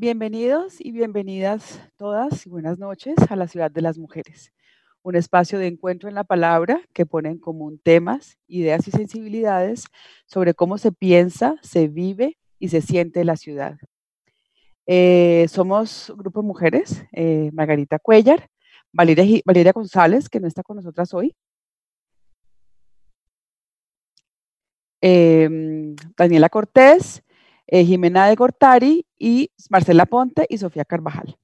Bienvenidos 0.00 0.76
y 0.78 0.92
bienvenidas 0.92 1.80
todas 1.96 2.46
y 2.46 2.48
buenas 2.48 2.78
noches 2.78 3.16
a 3.30 3.34
la 3.34 3.48
Ciudad 3.48 3.68
de 3.68 3.82
las 3.82 3.98
Mujeres, 3.98 4.52
un 5.02 5.16
espacio 5.16 5.58
de 5.58 5.66
encuentro 5.66 6.08
en 6.08 6.14
la 6.14 6.22
palabra 6.22 6.80
que 6.92 7.04
pone 7.04 7.30
en 7.30 7.38
común 7.40 7.80
temas, 7.82 8.38
ideas 8.46 8.86
y 8.86 8.92
sensibilidades 8.92 9.86
sobre 10.24 10.54
cómo 10.54 10.78
se 10.78 10.92
piensa, 10.92 11.56
se 11.62 11.88
vive 11.88 12.38
y 12.60 12.68
se 12.68 12.80
siente 12.80 13.24
la 13.24 13.34
ciudad. 13.34 13.76
Eh, 14.86 15.46
somos 15.48 16.14
grupo 16.16 16.42
de 16.42 16.46
mujeres, 16.46 17.04
eh, 17.10 17.50
Margarita 17.52 17.98
Cuellar, 17.98 18.48
Valeria, 18.92 19.40
Valeria 19.44 19.72
González, 19.72 20.28
que 20.28 20.38
no 20.38 20.46
está 20.46 20.62
con 20.62 20.76
nosotras 20.76 21.12
hoy, 21.12 21.34
em, 25.00 25.96
Daniela 26.16 26.48
Cortés, 26.48 27.24
eh, 27.68 27.84
Jimena 27.84 28.26
de 28.26 28.34
Gortari 28.34 29.06
y 29.18 29.50
Marcela 29.70 30.06
Ponte 30.06 30.46
y 30.48 30.58
Sofía 30.58 30.84
Carvajal. 30.84 31.36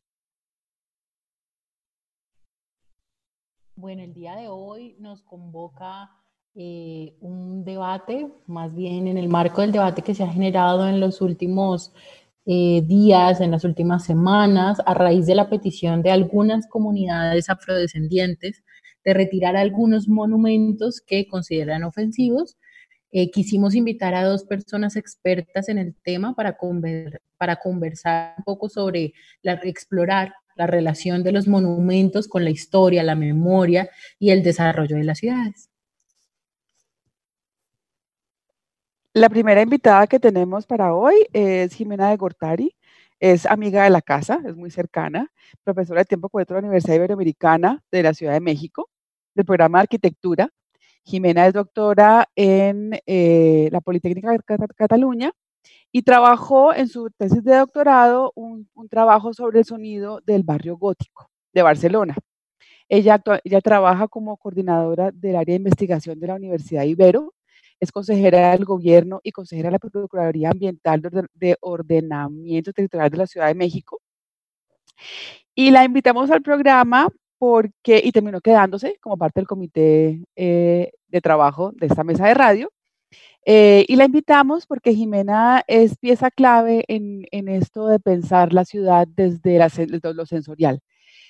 Bueno, 3.77 4.03
el 4.03 4.15
día 4.15 4.35
de 4.37 4.49
hoy 4.49 4.97
nos 4.99 5.23
convoca 5.23 6.11
eh, 6.55 7.17
un 7.21 7.65
debate, 7.65 8.29
más 8.47 8.75
bien 8.75 9.09
en 9.09 9.19
el 9.19 9.29
marco 9.29 9.61
del 9.61 9.73
debate 9.73 10.03
que 10.03 10.15
se 10.15 10.23
ha 10.23 10.33
generado 10.33 10.89
en 10.89 11.01
los 11.01 11.21
últimos 11.21 11.93
eh, 12.47 12.83
días, 12.87 13.41
en 13.41 13.51
las 13.51 13.65
últimas 13.65 14.05
semanas, 14.05 14.81
a 14.87 14.95
raíz 14.95 15.27
de 15.27 15.35
la 15.35 15.51
petición 15.51 16.03
de 16.03 16.11
algunas 16.11 16.67
comunidades 16.69 17.51
afrodescendientes 17.51 18.63
de 19.05 19.15
retirar 19.15 19.57
algunos 19.57 20.09
monumentos 20.09 21.03
que 21.07 21.27
consideran 21.27 21.85
ofensivos 21.85 22.57
eh, 23.17 23.31
quisimos 23.31 23.77
invitar 23.77 24.13
a 24.13 24.25
dos 24.25 24.43
personas 24.43 24.97
expertas 24.97 25.69
en 25.69 25.79
el 25.79 25.95
tema 25.95 26.35
para, 26.35 26.57
conversar 26.57 28.35
un 28.39 28.43
poco 28.45 28.69
sobre 28.69 29.15
explorar 29.45 30.35
la 30.57 30.67
relación 30.67 31.23
de 31.23 31.31
los 31.31 31.47
monumentos 31.47 32.27
con 32.27 32.43
la 32.43 32.51
historia, 32.51 33.05
la 33.05 33.15
memoria 33.15 33.89
y 34.19 34.31
el 34.31 34.43
desarrollo 34.43 34.97
de 34.97 35.05
las 35.05 35.19
ciudades. 35.19 35.71
La 39.13 39.29
primera 39.29 39.63
invitada 39.63 40.09
que 40.09 40.19
tenemos 40.19 40.67
para 40.67 40.93
hoy 40.93 41.15
es 41.33 41.73
Jimena 41.73 42.11
de 42.11 42.17
Gortari. 42.17 42.75
Es 43.21 43.47
amiga 43.47 43.85
de 43.85 43.91
la 43.91 44.03
casa, 44.03 44.41
es 44.45 44.57
muy 44.57 44.73
cercana, 44.73 45.31
profesora 45.63 46.01
de 46.01 46.07
tiempo 46.07 46.29
completo 46.29 46.55
de 46.55 46.63
la 46.63 46.67
Universidad 46.67 46.97
Iberoamericana 46.97 47.81
de 47.93 48.03
la 48.03 48.13
Ciudad 48.13 48.33
de 48.33 48.41
México, 48.41 48.91
del 49.37 49.45
programa 49.45 49.79
de 49.79 49.83
arquitectura 49.83 50.51
Jimena 51.05 51.47
es 51.47 51.53
doctora 51.53 52.29
en 52.35 52.99
eh, 53.07 53.69
la 53.71 53.81
Politécnica 53.81 54.33
de 54.33 54.41
Cataluña 54.75 55.33
y 55.93 56.03
trabajó 56.03 56.75
en 56.75 56.89
su 56.89 57.11
tesis 57.11 57.45
de 57.45 57.57
doctorado 57.57 58.33
un, 58.35 58.69
trabajo 58.91 59.33
sobre 59.35 59.61
el 59.61 59.65
sonido 59.65 60.21
del 60.27 60.43
barrio 60.43 60.77
gótico 60.77 61.31
de 61.53 61.63
Barcelona. 61.63 62.17
Ella, 62.89 63.23
ella 63.45 63.61
trabaja 63.61 64.09
como 64.09 64.37
coordinadora 64.37 65.11
del 65.13 65.37
área 65.37 65.53
de 65.53 65.59
investigación 65.59 66.19
de 66.21 66.27
la 66.27 66.35
Universidad 66.35 66.85
Ibero, 66.85 67.35
es 67.81 67.93
consejera 67.93 68.53
del 68.53 68.65
gobierno 68.65 69.21
y 69.23 69.33
consejera 69.33 69.69
de 69.69 69.73
la 69.73 69.79
Procuraduría 69.79 70.51
Ambiental 70.51 71.03
de 71.35 71.57
Ordenamiento 71.61 72.73
Territorial 72.73 73.11
de 73.11 73.19
la 73.19 73.27
Ciudad 73.27 73.49
de 73.49 73.55
México. 73.55 74.01
Y 75.55 75.71
la 75.71 75.85
invitamos 75.85 76.31
al 76.31 76.43
programa 76.43 77.09
porque, 77.45 78.01
y 78.03 78.11
terminó 78.11 78.41
quedándose 78.41 78.97
como 79.03 79.19
parte 79.19 79.39
del 79.39 79.47
comité 79.47 80.25
eh, 80.35 80.93
de 81.09 81.21
trabajo 81.21 81.73
de 81.77 81.89
esta 81.89 82.03
mesa 82.03 82.27
de 82.27 82.33
radio. 82.33 82.73
Eh, 83.45 83.85
y 83.87 83.97
la 83.97 84.07
invitamos 84.07 84.67
porque 84.67 84.95
Jimena 84.95 85.63
es 85.67 85.99
pieza 85.99 86.31
clave 86.31 86.87
en, 86.89 87.27
en 87.33 87.49
esto 87.49 87.87
de 87.87 88.01
pensar 88.01 88.55
la 88.55 88.65
ciudad 88.65 89.07
desde, 89.07 89.59
lo 90.15 90.25
sensorial. 90.25 90.81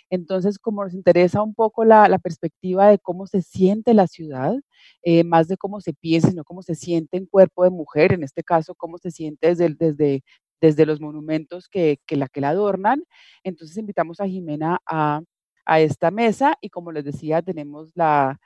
Entonces, 0.09 0.61
como 0.61 0.85
nos 0.85 0.95
interesa 0.95 1.43
un 1.43 1.53
poco 1.53 1.85
la, 1.85 2.09
la 2.09 2.21
perspectiva 2.21 2.89
de 2.91 3.01
cómo 3.01 3.27
se 3.27 3.43
siente 3.43 3.93
la 3.93 4.07
ciudad, 4.07 4.55
eh, 5.03 5.25
más 5.25 5.49
de 5.49 5.57
cómo 5.57 5.81
se 5.81 5.95
piensa, 5.95 6.31
sino 6.31 6.45
cómo 6.45 6.63
se 6.63 6.77
siente 6.77 7.17
en 7.17 7.27
cuerpo 7.27 7.65
de 7.65 7.71
mujer, 7.71 8.13
en 8.13 8.23
este 8.23 8.45
caso, 8.45 8.77
cómo 8.77 8.99
se 8.99 9.11
siente 9.11 9.49
desde, 9.49 9.75
desde, 9.75 10.23
desde 10.61 10.87
los 10.87 11.01
monumentos 11.01 11.69
que, 11.69 11.99
que, 12.07 12.15
la, 12.15 12.29
que 12.29 12.41
la 12.41 12.51
adornan. 12.51 13.03
Entonces, 13.43 13.77
invitamos 13.79 14.21
a 14.21 14.29
Jimena 14.29 14.79
a 14.87 15.21
a 15.65 15.81
esta 15.81 16.11
mesa 16.11 16.57
y 16.61 16.71
como 16.71 16.93
les 16.93 17.05
decía, 17.05 17.43
tenemos 17.43 17.91
la, 17.95 18.39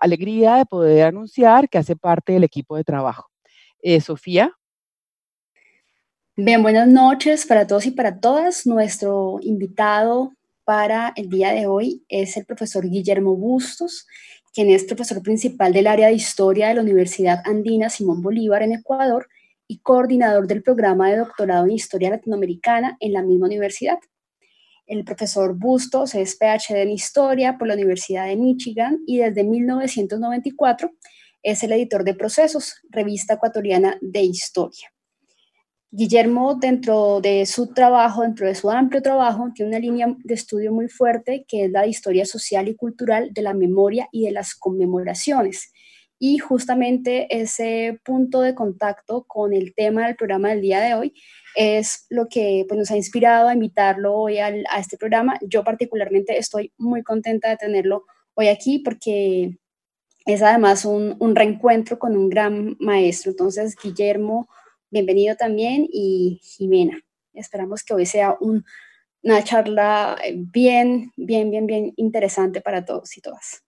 alegría 0.00 0.56
de 0.56 0.66
poder 0.66 1.06
anunciar 1.06 1.68
que 1.68 1.78
hace 1.78 1.96
parte 1.96 2.32
del 2.32 2.44
equipo 2.44 2.76
de 2.76 2.84
trabajo. 2.84 3.30
Eh, 3.82 4.00
Sofía. 4.00 4.52
Bien, 6.36 6.62
buenas 6.62 6.88
noches 6.88 7.46
para 7.46 7.66
todos 7.66 7.86
y 7.86 7.90
para 7.90 8.18
todas. 8.18 8.66
Nuestro 8.66 9.38
invitado 9.42 10.32
para 10.64 11.12
el 11.14 11.28
día 11.28 11.52
de 11.52 11.66
hoy 11.66 12.04
es 12.08 12.36
el 12.36 12.44
profesor 12.46 12.88
Guillermo 12.88 13.36
Bustos, 13.36 14.06
quien 14.52 14.70
es 14.70 14.84
profesor 14.84 15.22
principal 15.22 15.72
del 15.72 15.86
área 15.86 16.08
de 16.08 16.14
historia 16.14 16.68
de 16.68 16.74
la 16.74 16.80
Universidad 16.80 17.42
Andina 17.44 17.90
Simón 17.90 18.22
Bolívar 18.22 18.62
en 18.62 18.72
Ecuador 18.72 19.28
y 19.68 19.78
coordinador 19.78 20.46
del 20.46 20.62
programa 20.62 21.10
de 21.10 21.18
doctorado 21.18 21.64
en 21.66 21.72
historia 21.72 22.10
latinoamericana 22.10 22.96
en 23.00 23.12
la 23.12 23.22
misma 23.22 23.46
universidad. 23.46 23.98
El 24.86 25.04
profesor 25.04 25.56
Bustos 25.58 26.14
es 26.14 26.36
PhD 26.36 26.82
en 26.82 26.90
Historia 26.90 27.56
por 27.56 27.68
la 27.68 27.74
Universidad 27.74 28.26
de 28.26 28.36
Michigan 28.36 28.98
y 29.06 29.18
desde 29.18 29.42
1994 29.42 30.90
es 31.42 31.62
el 31.62 31.72
editor 31.72 32.04
de 32.04 32.14
Procesos, 32.14 32.74
revista 32.90 33.34
ecuatoriana 33.34 33.96
de 34.02 34.20
historia. 34.22 34.92
Guillermo, 35.90 36.56
dentro 36.56 37.20
de 37.22 37.46
su 37.46 37.72
trabajo, 37.72 38.22
dentro 38.22 38.46
de 38.46 38.54
su 38.54 38.70
amplio 38.70 39.00
trabajo, 39.00 39.48
tiene 39.54 39.70
una 39.70 39.78
línea 39.78 40.14
de 40.18 40.34
estudio 40.34 40.72
muy 40.72 40.88
fuerte 40.88 41.46
que 41.48 41.64
es 41.64 41.70
la 41.70 41.86
historia 41.86 42.26
social 42.26 42.68
y 42.68 42.76
cultural 42.76 43.32
de 43.32 43.42
la 43.42 43.54
memoria 43.54 44.08
y 44.12 44.24
de 44.24 44.32
las 44.32 44.54
conmemoraciones. 44.54 45.72
Y 46.18 46.38
justamente 46.38 47.26
ese 47.30 48.00
punto 48.04 48.42
de 48.42 48.54
contacto 48.54 49.24
con 49.26 49.54
el 49.54 49.74
tema 49.74 50.06
del 50.06 50.16
programa 50.16 50.50
del 50.50 50.60
día 50.60 50.80
de 50.80 50.94
hoy 50.94 51.14
es 51.54 52.06
lo 52.10 52.26
que 52.28 52.64
pues, 52.68 52.78
nos 52.78 52.90
ha 52.90 52.96
inspirado 52.96 53.48
a 53.48 53.54
invitarlo 53.54 54.14
hoy 54.14 54.38
a 54.38 54.50
este 54.78 54.96
programa. 54.96 55.38
Yo 55.42 55.64
particularmente 55.64 56.36
estoy 56.38 56.72
muy 56.76 57.02
contenta 57.02 57.48
de 57.48 57.56
tenerlo 57.56 58.04
hoy 58.34 58.48
aquí 58.48 58.80
porque 58.80 59.58
es 60.26 60.42
además 60.42 60.84
un, 60.84 61.16
un 61.18 61.36
reencuentro 61.36 61.98
con 61.98 62.16
un 62.16 62.28
gran 62.28 62.76
maestro. 62.80 63.30
Entonces, 63.30 63.76
Guillermo, 63.80 64.48
bienvenido 64.90 65.36
también 65.36 65.86
y 65.90 66.40
Jimena. 66.42 66.98
Esperamos 67.32 67.82
que 67.84 67.94
hoy 67.94 68.06
sea 68.06 68.36
un, 68.40 68.64
una 69.22 69.42
charla 69.42 70.16
bien, 70.34 71.12
bien, 71.16 71.50
bien, 71.50 71.66
bien 71.66 71.92
interesante 71.96 72.60
para 72.60 72.84
todos 72.84 73.16
y 73.16 73.20
todas. 73.20 73.62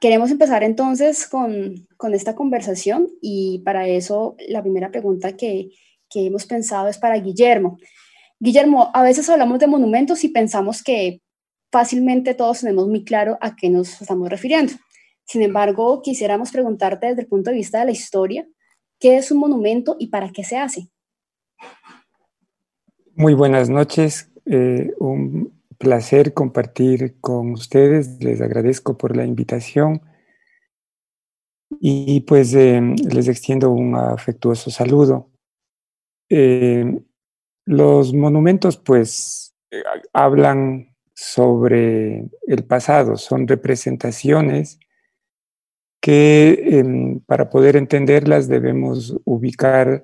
Queremos 0.00 0.30
empezar 0.30 0.62
entonces 0.62 1.26
con, 1.26 1.86
con 1.96 2.14
esta 2.14 2.36
conversación 2.36 3.08
y 3.20 3.60
para 3.64 3.88
eso 3.88 4.36
la 4.48 4.62
primera 4.62 4.90
pregunta 4.90 5.36
que, 5.36 5.70
que 6.08 6.26
hemos 6.26 6.46
pensado 6.46 6.88
es 6.88 6.98
para 6.98 7.18
Guillermo. 7.18 7.78
Guillermo, 8.40 8.90
a 8.94 9.02
veces 9.02 9.28
hablamos 9.28 9.58
de 9.58 9.66
monumentos 9.66 10.24
y 10.24 10.28
pensamos 10.28 10.82
que 10.82 11.20
fácilmente 11.70 12.34
todos 12.34 12.60
tenemos 12.60 12.88
muy 12.88 13.04
claro 13.04 13.36
a 13.40 13.56
qué 13.56 13.68
nos 13.68 14.00
estamos 14.00 14.28
refiriendo. 14.28 14.74
Sin 15.24 15.42
embargo, 15.42 16.00
quisiéramos 16.02 16.50
preguntarte 16.50 17.08
desde 17.08 17.22
el 17.22 17.26
punto 17.26 17.50
de 17.50 17.56
vista 17.56 17.80
de 17.80 17.86
la 17.86 17.90
historia, 17.90 18.46
¿qué 18.98 19.18
es 19.18 19.30
un 19.30 19.38
monumento 19.38 19.96
y 19.98 20.06
para 20.06 20.30
qué 20.30 20.44
se 20.44 20.56
hace? 20.56 20.88
Muy 23.14 23.34
buenas 23.34 23.68
noches, 23.68 24.30
eh, 24.46 24.92
un 24.98 25.52
placer 25.76 26.32
compartir 26.32 27.16
con 27.20 27.52
ustedes, 27.52 28.22
les 28.22 28.40
agradezco 28.40 28.96
por 28.96 29.16
la 29.16 29.24
invitación 29.24 30.00
y 31.80 32.20
pues 32.20 32.54
eh, 32.54 32.80
les 32.80 33.28
extiendo 33.28 33.70
un 33.70 33.94
afectuoso 33.96 34.70
saludo. 34.70 35.30
Eh, 36.30 37.00
los 37.64 38.14
monumentos, 38.14 38.76
pues, 38.76 39.54
eh, 39.70 39.82
hablan 40.12 40.94
sobre 41.14 42.28
el 42.46 42.64
pasado, 42.64 43.16
son 43.16 43.48
representaciones 43.48 44.78
que 46.00 46.78
em, 46.78 47.20
para 47.20 47.50
poder 47.50 47.76
entenderlas 47.76 48.48
debemos 48.48 49.16
ubicar 49.24 50.02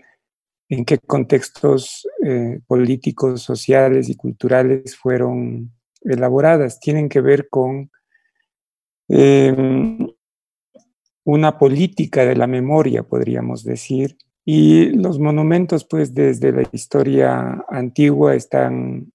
en 0.68 0.84
qué 0.84 0.98
contextos 0.98 2.06
eh, 2.24 2.60
políticos, 2.66 3.42
sociales 3.42 4.08
y 4.08 4.16
culturales 4.16 4.96
fueron 4.96 5.72
elaboradas. 6.02 6.80
Tienen 6.80 7.08
que 7.08 7.20
ver 7.20 7.48
con 7.48 7.90
em, 9.08 10.08
una 11.24 11.58
política 11.58 12.24
de 12.24 12.36
la 12.36 12.46
memoria, 12.46 13.02
podríamos 13.02 13.64
decir, 13.64 14.16
y 14.44 14.90
los 14.90 15.18
monumentos, 15.18 15.84
pues 15.84 16.12
desde 16.14 16.52
la 16.52 16.68
historia 16.72 17.64
antigua, 17.68 18.34
están, 18.34 19.12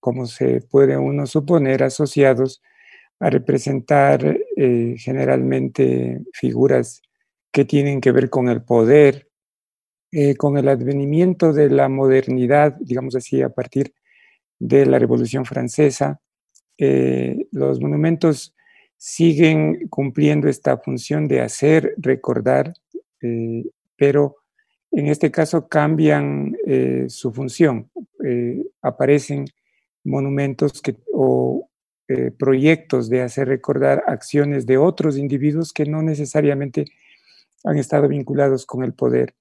como 0.00 0.26
se 0.26 0.62
puede 0.62 0.96
uno 0.96 1.26
suponer, 1.26 1.84
asociados 1.84 2.60
a 3.20 3.30
representar 3.30 4.36
eh, 4.56 4.96
generalmente 4.98 6.20
figuras 6.32 7.02
que 7.52 7.64
tienen 7.64 8.00
que 8.00 8.10
ver 8.10 8.30
con 8.30 8.48
el 8.48 8.62
poder, 8.62 9.28
eh, 10.10 10.34
con 10.34 10.58
el 10.58 10.68
advenimiento 10.68 11.52
de 11.52 11.70
la 11.70 11.88
modernidad, 11.88 12.74
digamos 12.80 13.14
así, 13.14 13.42
a 13.42 13.50
partir 13.50 13.94
de 14.58 14.86
la 14.86 14.98
Revolución 14.98 15.44
Francesa, 15.44 16.20
eh, 16.78 17.46
los 17.52 17.80
monumentos 17.80 18.54
siguen 18.96 19.88
cumpliendo 19.88 20.48
esta 20.48 20.78
función 20.78 21.28
de 21.28 21.42
hacer, 21.42 21.94
recordar, 21.98 22.74
pero 23.96 24.36
en 24.96 25.08
este 25.08 25.30
caso 25.30 25.68
cambian 25.68 26.56
su 27.08 27.32
función. 27.32 27.90
aparecen 28.82 29.44
monumentos 30.04 30.82
o 31.12 31.68
proyectos 32.38 33.08
de 33.08 33.22
hacer 33.22 33.48
recordar 33.48 34.04
acciones 34.06 34.66
de 34.66 34.78
otros 34.78 35.16
individuos 35.16 35.72
que 35.72 35.86
no 35.86 36.02
necesariamente 36.02 36.84
han 37.64 37.78
estado 37.78 38.08
vinculados 38.08 38.66
con 38.66 38.84
el 38.84 38.92
poder. 38.92 39.34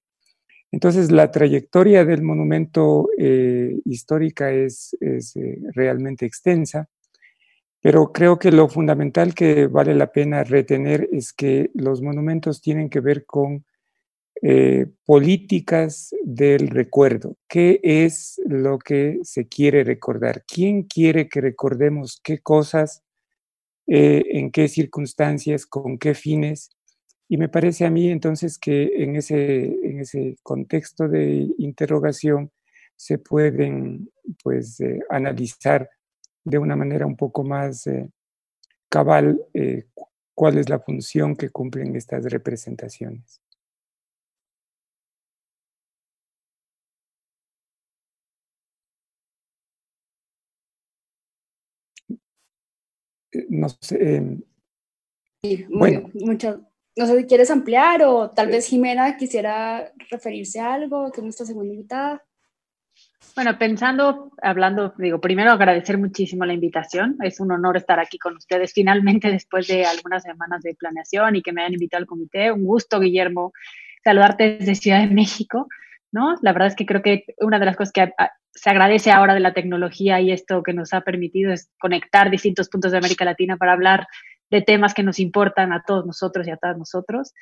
Entonces, 0.74 1.12
la 1.12 1.30
trayectoria 1.30 2.04
del 2.04 2.24
monumento 2.24 3.08
eh, 3.20 3.80
histórica 3.86 4.52
es, 4.52 4.98
eh, 5.02 5.60
realmente 5.72 6.26
extensa, 6.26 6.90
pero 7.80 8.12
creo 8.12 8.40
que 8.40 8.52
lo 8.52 8.68
fundamental 8.68 9.36
que 9.36 9.68
vale 9.68 9.94
la 9.94 10.12
pena 10.12 10.44
retener 10.44 11.08
es 11.12 11.32
que 11.32 11.70
los 11.76 12.02
monumentos 12.02 12.60
tienen 12.60 12.90
que 12.90 13.02
ver 13.02 13.24
con 13.24 13.66
eh, 14.44 14.86
políticas 15.06 16.14
del 16.24 16.68
recuerdo. 16.68 17.38
¿Qué 17.48 17.80
es 17.82 18.40
lo 18.46 18.78
que 18.78 19.20
se 19.24 19.48
quiere 19.48 19.84
recordar? 19.84 20.44
¿Quién 20.46 20.84
quiere 20.84 21.28
que 21.30 21.42
recordemos 21.42 22.20
qué 22.24 22.40
cosas, 22.40 23.04
en 23.86 24.52
qué 24.52 24.68
circunstancias, 24.68 25.66
con 25.66 25.98
qué 25.98 26.14
fines? 26.14 26.70
Y 27.28 27.38
me 27.38 27.50
parece 27.50 27.86
a 27.86 27.90
mí 27.90 28.10
entonces 28.10 28.58
que 28.58 29.04
en 29.04 29.16
ese, 29.16 29.66
en 29.66 30.00
ese 30.00 30.38
contexto 30.44 31.08
de 31.08 31.48
interrogación 31.58 32.52
se 32.96 33.18
pueden 33.18 34.12
pues 34.44 34.80
eh, 34.82 35.00
analizar 35.10 35.90
de 36.44 36.58
una 36.58 36.76
manera 36.76 37.06
un 37.06 37.16
poco 37.16 37.44
más 37.44 37.88
eh, 37.88 38.10
cabal 38.90 39.42
eh, 39.54 39.86
cuál 40.36 40.58
es 40.58 40.70
la 40.70 40.80
función 40.80 41.36
que 41.36 41.50
cumplen 41.50 41.96
estas 41.96 42.26
representaciones. 42.26 43.43
No 53.50 53.70
sé. 53.70 54.16
Em, 54.16 54.42
sí, 55.44 55.66
bueno, 55.70 56.10
mucho, 56.14 56.68
no 56.96 57.08
sé 57.08 57.20
si 57.20 57.26
quieres 57.26 57.50
ampliar 57.50 58.04
o 58.04 58.30
tal 58.30 58.48
vez 58.48 58.68
Jimena 58.68 59.18
quisiera 59.18 59.92
referirse 60.10 60.60
a 60.60 60.74
algo, 60.74 61.12
que 61.12 61.22
es 61.22 61.24
nuestra 61.24 61.46
segunda 61.46 61.74
invitada. 61.74 62.24
Bueno, 63.36 63.58
pensando, 63.58 64.32
hablando, 64.44 64.94
digo, 65.00 65.20
primero 65.20 65.52
agradecer 65.52 65.98
muchísimo 65.98 66.46
la 66.46 66.54
invitación. 66.54 67.18
Es 67.24 67.40
un 67.40 67.52
honor 67.52 67.78
estar 67.78 68.00
aquí 68.00 68.20
con 68.20 68.36
ustedes 68.36 68.74
finalmente 68.74 69.32
después 69.32 69.68
de 69.68 69.86
algunas 69.86 70.22
semanas 70.22 70.62
de 70.62 70.76
planeación 70.76 71.36
y 71.36 71.42
que 71.42 71.52
me 71.52 71.62
hayan 71.62 71.74
invitado 71.74 72.02
al 72.02 72.08
comité. 72.08 72.52
Un 72.52 72.64
gusto, 72.64 73.00
Guillermo, 73.00 73.52
saludarte 74.04 74.58
desde 74.58 74.76
Ciudad 74.76 75.00
de 75.00 75.14
México, 75.14 75.68
¿no? 76.12 76.36
La 76.44 76.54
verdad 76.54 76.68
es 76.68 76.76
que 76.76 76.86
creo 76.86 77.02
que 77.02 77.26
una 77.40 77.58
de 77.58 77.66
las 77.66 77.76
cosas 77.76 77.92
que 77.92 78.14
se 78.54 78.70
agradece 78.70 79.12
ahora 79.12 79.34
de 79.34 79.40
la 79.40 79.54
tecnología 79.54 80.22
y 80.22 80.32
esto 80.32 80.64
que 80.64 80.74
nos 80.74 80.94
ha 80.94 81.02
permitido 81.02 81.52
es 81.52 81.72
conectar 81.80 82.30
distintos 82.30 82.70
puntos 82.70 82.92
de 82.92 83.00
América 83.00 83.26
Latina 83.26 83.58
para 83.58 83.74
hablar 83.74 84.08
de 84.54 84.62
temas 84.62 84.94
que 84.94 85.02
nos 85.02 85.20
importan 85.20 85.74
a 85.74 85.84
todos 85.86 86.06
nosotros 86.06 86.48
y 86.48 86.52
a 86.52 86.58
todas 86.58 86.78
nosotros. 86.78 87.34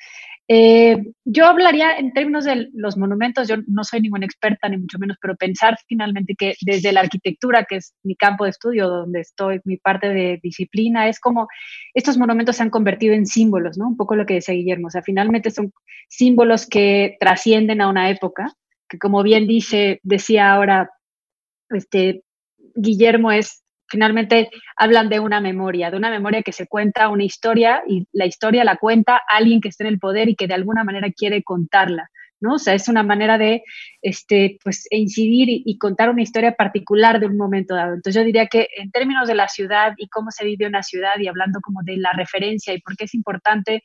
Eh, 0.48 0.96
yo 1.24 1.46
hablaría 1.46 1.96
en 1.98 2.12
términos 2.14 2.44
de 2.44 2.70
los 2.72 2.96
monumentos, 2.96 3.48
yo 3.48 3.56
no 3.66 3.84
soy 3.84 4.00
ninguna 4.00 4.24
experta 4.24 4.66
ni 4.68 4.78
mucho 4.78 4.98
menos, 4.98 5.18
pero 5.20 5.36
pensar 5.36 5.76
finalmente 5.86 6.34
que 6.34 6.54
desde 6.62 6.90
la 6.90 7.00
arquitectura, 7.00 7.64
que 7.64 7.76
es 7.76 7.94
mi 8.02 8.16
campo 8.16 8.44
de 8.44 8.50
estudio, 8.50 8.88
donde 8.88 9.20
estoy, 9.20 9.60
mi 9.64 9.76
parte 9.76 10.08
de 10.08 10.40
disciplina, 10.42 11.06
es 11.08 11.20
como 11.20 11.48
estos 11.92 12.16
monumentos 12.16 12.56
se 12.56 12.62
han 12.62 12.70
convertido 12.70 13.12
en 13.14 13.26
símbolos, 13.26 13.76
¿no? 13.76 13.88
Un 13.88 13.96
poco 13.98 14.16
lo 14.16 14.24
que 14.24 14.34
decía 14.34 14.54
Guillermo, 14.54 14.86
o 14.86 14.90
sea, 14.90 15.02
finalmente 15.02 15.50
son 15.50 15.70
símbolos 16.08 16.66
que 16.66 17.18
trascienden 17.20 17.82
a 17.82 17.88
una 17.88 18.08
época, 18.08 18.54
que 18.88 18.98
como 18.98 19.22
bien 19.22 19.46
dice, 19.46 20.00
decía 20.02 20.52
ahora, 20.52 20.90
este, 21.72 22.22
Guillermo 22.74 23.32
es 23.32 23.62
finalmente 23.92 24.50
hablan 24.76 25.10
de 25.10 25.20
una 25.20 25.40
memoria, 25.40 25.90
de 25.90 25.98
una 25.98 26.10
memoria 26.10 26.42
que 26.42 26.52
se 26.52 26.66
cuenta 26.66 27.10
una 27.10 27.24
historia 27.24 27.82
y 27.86 28.06
la 28.12 28.24
historia 28.24 28.64
la 28.64 28.76
cuenta 28.78 29.20
alguien 29.28 29.60
que 29.60 29.68
está 29.68 29.84
en 29.84 29.90
el 29.90 29.98
poder 29.98 30.30
y 30.30 30.34
que 30.34 30.46
de 30.46 30.54
alguna 30.54 30.82
manera 30.82 31.12
quiere 31.12 31.42
contarla. 31.42 32.08
¿no? 32.40 32.54
O 32.54 32.58
sea, 32.58 32.74
es 32.74 32.88
una 32.88 33.04
manera 33.04 33.38
de 33.38 33.62
este, 34.00 34.58
pues, 34.64 34.86
incidir 34.90 35.46
y, 35.48 35.78
contar 35.78 36.10
una 36.10 36.22
historia 36.22 36.52
particular 36.52 37.20
de 37.20 37.26
un 37.26 37.36
momento 37.36 37.74
dado. 37.74 37.94
Entonces 37.94 38.20
yo 38.20 38.24
diría 38.24 38.48
que 38.48 38.66
en 38.76 38.90
términos 38.90 39.28
de 39.28 39.36
la 39.36 39.46
ciudad 39.46 39.92
y 39.96 40.08
cómo 40.08 40.30
se 40.32 40.44
vive 40.44 40.66
una 40.66 40.82
ciudad 40.82 41.18
y 41.20 41.28
hablando 41.28 41.60
como 41.60 41.82
de 41.84 41.98
la 41.98 42.12
referencia 42.12 42.74
y 42.74 42.80
por 42.80 42.96
qué 42.96 43.04
es 43.04 43.14
importante 43.14 43.84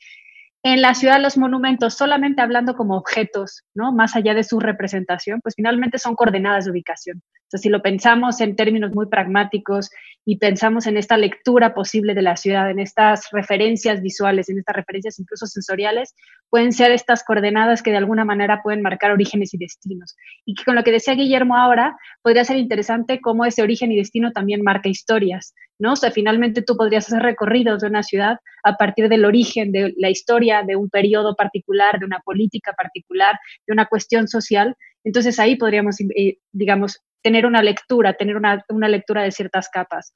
en 0.64 0.82
la 0.82 0.96
ciudad 0.96 1.22
los 1.22 1.38
monumentos, 1.38 1.94
solamente 1.94 2.42
hablando 2.42 2.76
como 2.76 2.98
objetos, 2.98 3.64
¿no? 3.76 3.94
Más 3.94 4.16
allá 4.16 4.34
de 4.34 4.44
su 4.44 4.60
representación, 4.60 5.40
pues 5.42 5.54
finalmente 5.56 6.00
son 6.00 6.16
coordenadas 6.16 6.66
de 6.66 6.72
ubicación. 6.72 7.22
Sea, 7.50 7.60
si 7.60 7.70
lo 7.70 7.82
pensamos 7.82 8.42
en 8.42 8.56
términos 8.56 8.94
muy 8.94 9.08
pragmáticos 9.08 9.90
y 10.26 10.38
pensamos 10.38 10.86
en 10.88 10.98
esta 10.98 11.16
lectura 11.16 11.74
posible 11.74 12.14
de 12.14 12.22
la 12.22 12.36
ciudad, 12.36 12.70
en 12.70 12.80
estas 12.80 13.30
referencias 13.32 14.02
visuales, 14.02 14.50
en 14.50 14.60
estas 14.60 14.76
referencias 14.76 15.18
incluso 15.20 15.46
sensoriales, 15.46 16.14
pueden 16.50 16.74
ser 16.74 16.92
estas 16.92 17.24
coordenadas 17.24 17.82
que 17.82 17.92
de 17.92 17.98
alguna 17.98 18.26
manera 18.26 18.62
pueden 18.62 18.82
marcar 18.82 19.12
orígenes 19.12 19.54
y 19.54 19.58
destinos. 19.58 20.18
Y 20.46 20.56
que 20.56 20.66
con 20.66 20.76
lo 20.76 20.84
que 20.84 20.92
decía 20.92 21.16
Guillermo 21.16 21.56
ahora, 21.56 21.96
podría 22.22 22.44
ser 22.44 22.58
interesante 22.58 23.22
cómo 23.22 23.46
ese 23.46 23.62
origen 23.62 23.94
y 23.94 23.98
destino 23.98 24.34
también 24.34 24.62
marca 24.62 24.90
historias, 24.90 25.54
¿no? 25.80 25.94
O 25.94 25.96
sea, 25.96 26.12
finalmente 26.12 26.62
tú 26.62 26.76
podrías 26.76 27.08
hacer 27.08 27.24
recorridos 27.24 27.82
de 27.82 27.88
una 27.88 28.04
ciudad 28.04 28.40
a 28.64 28.76
partir 28.76 29.08
del 29.08 29.24
origen, 29.24 29.72
de 29.72 29.94
la 29.98 30.10
historia, 30.10 30.64
de 30.64 30.76
un 30.76 30.90
periodo 30.90 31.36
particular, 31.36 32.00
de 32.00 32.06
una 32.06 32.20
política 32.20 32.74
particular, 32.74 33.40
de 33.66 33.72
una 33.72 33.86
cuestión 33.86 34.28
social. 34.28 34.76
Entonces 35.06 35.40
ahí 35.40 35.56
podríamos, 35.56 35.96
eh, 36.02 36.40
digamos, 36.52 37.02
tener 37.22 37.46
una 37.46 37.62
lectura, 37.62 38.14
tener 38.14 38.36
una, 38.36 38.64
lectura 38.88 39.24
de 39.24 39.32
ciertas 39.32 39.70
capas 39.70 40.14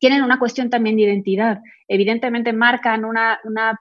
tienen 0.00 0.22
una 0.22 0.38
cuestión 0.38 0.68
también 0.68 0.96
de 0.96 1.02
identidad. 1.02 1.60
Evidentemente 1.86 2.52
marcan 2.52 3.04
una, 3.04 3.38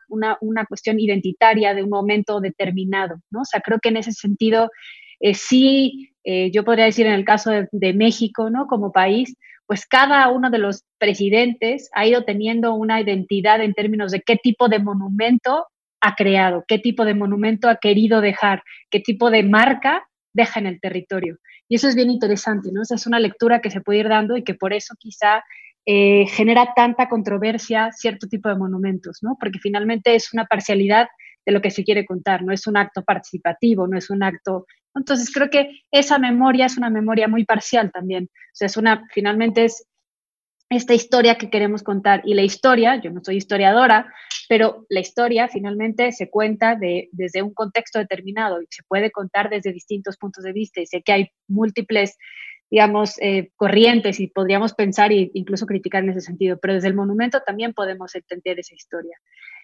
una, 0.10 0.66
cuestión 0.66 1.00
identitaria 1.00 1.74
de 1.74 1.83
un 1.83 1.89
momento 1.89 2.39
determinado, 2.42 3.16
¿no? 3.31 3.42
O 3.42 3.45
sea, 3.45 3.62
creo 3.62 3.80
que 3.80 3.89
en 3.89 3.98
ese 3.98 4.12
sentido, 4.12 4.69
eh, 5.19 5.33
sí, 5.33 6.12
eh, 6.24 6.51
yo 6.51 6.63
podría 6.63 6.86
decir 6.86 7.07
en 7.07 7.13
el 7.13 7.25
caso 7.25 7.51
de, 7.72 7.94
México, 7.94 8.50
¿no? 8.50 8.68
Como 8.68 8.92
país, 8.92 9.35
pues 9.66 9.85
cada 9.88 10.28
uno 10.30 10.50
de 10.50 10.59
los 10.59 10.83
presidentes 11.00 11.90
ha 11.94 12.06
ido 12.06 12.23
teniendo 12.23 12.76
una 12.76 13.02
identidad 13.02 13.61
en 13.61 13.73
términos 13.73 14.11
de 14.11 14.21
qué 14.21 14.35
tipo 14.35 14.68
de 14.68 14.80
monumento 14.80 15.66
ha 16.02 16.16
creado, 16.16 16.66
qué 16.68 16.78
tipo 16.78 17.06
de 17.06 17.14
monumento 17.14 17.69
ha 17.69 17.78
querido 17.78 18.21
dejar, 18.21 18.64
qué 18.90 19.00
tipo 19.00 19.31
de 19.31 19.44
marca 19.44 20.04
deja 20.33 20.59
en 20.59 20.68
el 20.68 20.80
territorio. 20.80 21.38
Y 21.68 21.76
eso 21.76 21.88
es 21.88 21.95
bien 21.95 22.09
interesante, 22.09 22.69
¿no? 22.71 22.81
es 22.81 23.07
una 23.07 23.19
lectura 23.19 23.61
que 23.61 23.71
se 23.71 23.81
puede 23.81 24.00
ir 24.00 24.09
dando 24.09 24.38
y 24.38 24.44
que 24.44 24.56
por 24.56 24.73
eso 24.73 24.94
quizá 25.00 25.44
eh, 25.85 26.26
genera 26.28 26.73
tanta 26.76 27.09
controversia 27.09 27.92
cierto 27.92 28.28
tipo 28.28 28.50
de 28.50 28.56
monumentos, 28.56 29.19
¿no? 29.21 29.35
Porque 29.40 29.57
finalmente 29.59 30.14
es 30.14 30.31
una 30.31 30.45
parcialidad 30.45 31.07
de 31.44 31.52
lo 31.52 31.61
que 31.61 31.71
se 31.71 31.83
quiere 31.83 32.06
contar, 32.06 32.44
no 32.44 32.54
es 32.54 32.68
un 32.68 32.78
acto 32.78 33.04
participativo, 33.04 33.88
no 33.88 33.97
es 33.97 34.09
un 34.09 34.21
acto... 34.21 34.68
Entonces 34.94 35.31
creo 35.33 35.50
que 35.50 35.81
esa 35.90 36.19
memoria 36.19 36.68
es 36.68 36.78
una 36.78 36.90
memoria 36.90 37.28
muy 37.28 37.45
parcial 37.45 37.92
también. 37.92 38.26
O 38.26 38.54
sea, 38.54 38.68
es 38.68 38.78
una, 38.78 39.07
finalmente 39.11 39.66
es 39.66 39.88
esta 40.71 40.94
historia 40.94 41.35
que 41.35 41.49
queremos 41.49 41.83
contar. 41.83 42.21
Y 42.23 42.33
la 42.33 42.44
historia, 42.44 42.95
yo 42.95 43.11
no 43.11 43.21
soy 43.23 43.35
historiadora, 43.35 44.11
pero 44.47 44.85
la 44.90 45.01
historia 45.01 45.49
finalmente 45.49 46.11
se 46.13 46.30
cuenta 46.30 46.75
de, 46.75 47.09
desde 47.11 47.42
un 47.42 47.54
contexto 47.54 47.99
determinado 47.99 48.61
y 48.61 48.68
se 48.69 48.83
puede 48.83 49.11
contar 49.11 49.49
desde 49.49 49.73
distintos 49.73 50.18
puntos 50.18 50.44
de 50.44 50.54
vista. 50.54 50.80
Y 50.80 50.85
sé 50.85 51.01
que 51.01 51.11
hay 51.11 51.31
múltiples, 51.47 52.18
digamos, 52.69 53.16
eh, 53.21 53.51
corrientes 53.57 54.21
y 54.21 54.28
podríamos 54.28 54.73
pensar 54.73 55.11
e 55.11 55.30
incluso 55.33 55.66
criticar 55.66 56.04
en 56.04 56.11
ese 56.11 56.21
sentido, 56.21 56.57
pero 56.57 56.73
desde 56.73 56.87
el 56.87 56.95
monumento 56.95 57.42
también 57.45 57.73
podemos 57.73 58.16
entender 58.16 58.59
esa 58.59 58.73
historia 58.73 59.18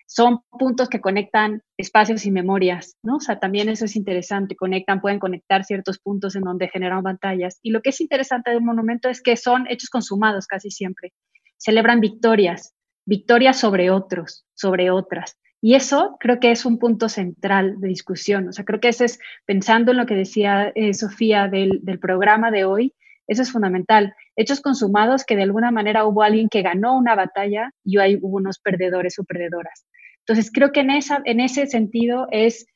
son 0.07 0.39
puntos 0.57 0.87
que 0.87 1.01
conectan 1.01 1.61
espacios 1.77 2.25
y 2.25 2.31
memorias, 2.31 2.95
¿no? 3.03 3.17
O 3.17 3.19
sea, 3.19 3.39
también 3.39 3.67
eso 3.67 3.85
es 3.85 3.95
interesante, 3.97 4.55
conectan, 4.55 5.01
pueden 5.01 5.19
conectar 5.19 5.65
ciertos 5.65 5.99
puntos 5.99 6.35
en 6.35 6.43
donde 6.43 6.69
generan 6.69 7.03
pantallas. 7.03 7.59
Y 7.61 7.71
lo 7.71 7.81
que 7.81 7.89
es 7.89 7.99
interesante 7.99 8.51
de 8.51 8.57
un 8.57 8.65
monumento 8.65 9.09
es 9.09 9.21
que 9.21 9.35
son 9.35 9.67
hechos 9.69 9.89
consumados 9.89 10.47
casi 10.47 10.71
siempre. 10.71 11.13
Celebran 11.57 11.99
victorias, 11.99 12.73
victorias 13.05 13.59
sobre 13.59 13.91
otros, 13.91 14.45
sobre 14.53 14.91
otras. 14.91 15.37
Y 15.59 15.75
eso 15.75 16.15
creo 16.19 16.39
que 16.39 16.51
es 16.51 16.65
un 16.65 16.79
punto 16.79 17.09
central 17.09 17.75
de 17.79 17.89
discusión. 17.89 18.47
O 18.47 18.53
sea, 18.53 18.63
creo 18.63 18.79
que 18.79 18.89
ese 18.89 19.05
es, 19.05 19.19
pensando 19.45 19.91
en 19.91 19.97
lo 19.97 20.05
que 20.05 20.15
decía 20.15 20.71
eh, 20.73 20.93
Sofía 20.93 21.49
del, 21.49 21.79
del 21.81 21.99
programa 21.99 22.49
de 22.49 22.63
hoy, 22.63 22.93
eso 23.27 23.41
es 23.41 23.51
fundamental. 23.51 24.15
Hechos 24.35 24.61
consumados 24.61 25.25
que 25.25 25.35
de 25.35 25.43
alguna 25.43 25.71
manera 25.71 26.05
hubo 26.05 26.23
alguien 26.23 26.49
que 26.49 26.61
ganó 26.61 26.97
una 26.97 27.15
batalla 27.15 27.71
y 27.83 27.99
hay 27.99 28.15
hubo 28.21 28.37
unos 28.37 28.59
perdedores 28.59 29.19
o 29.19 29.23
perdedoras. 29.23 29.85
Entonces, 30.19 30.51
creo 30.51 30.71
que 30.71 30.81
en, 30.81 30.91
esa, 30.91 31.21
en 31.25 31.39
ese 31.39 31.67
sentido 31.67 32.27
es 32.31 32.67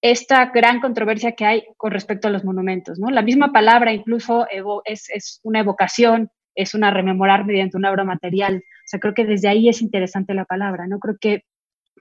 esta 0.00 0.46
gran 0.46 0.80
controversia 0.80 1.32
que 1.32 1.46
hay 1.46 1.64
con 1.76 1.90
respecto 1.90 2.28
a 2.28 2.30
los 2.30 2.44
monumentos. 2.44 2.98
¿no? 2.98 3.10
La 3.10 3.22
misma 3.22 3.52
palabra 3.52 3.92
incluso 3.92 4.46
es, 4.84 5.08
es 5.08 5.40
una 5.42 5.60
evocación, 5.60 6.30
es 6.54 6.74
una 6.74 6.90
rememorar 6.90 7.46
mediante 7.46 7.76
una 7.76 7.90
obra 7.90 8.04
material. 8.04 8.56
O 8.56 8.86
sea, 8.86 9.00
creo 9.00 9.14
que 9.14 9.24
desde 9.24 9.48
ahí 9.48 9.68
es 9.68 9.80
interesante 9.80 10.34
la 10.34 10.44
palabra, 10.44 10.86
¿no? 10.86 10.98
Creo 10.98 11.16
que 11.18 11.44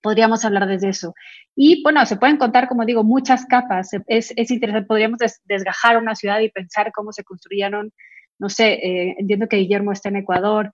podríamos 0.03 0.43
hablar 0.45 0.67
desde 0.67 0.89
eso. 0.89 1.15
Y 1.55 1.81
bueno, 1.81 2.05
se 2.05 2.17
pueden 2.17 2.37
contar, 2.37 2.67
como 2.67 2.85
digo, 2.85 3.03
muchas 3.03 3.45
capas. 3.45 3.89
Es, 4.07 4.33
es 4.35 4.51
interesante, 4.51 4.85
podríamos 4.85 5.19
desgajar 5.45 5.97
una 5.97 6.13
ciudad 6.13 6.41
y 6.41 6.49
pensar 6.49 6.91
cómo 6.91 7.11
se 7.13 7.23
construyeron, 7.23 7.91
no 8.37 8.49
sé, 8.49 8.73
eh, 8.73 9.15
entiendo 9.17 9.47
que 9.47 9.57
Guillermo 9.57 9.93
está 9.93 10.09
en 10.09 10.17
Ecuador, 10.17 10.71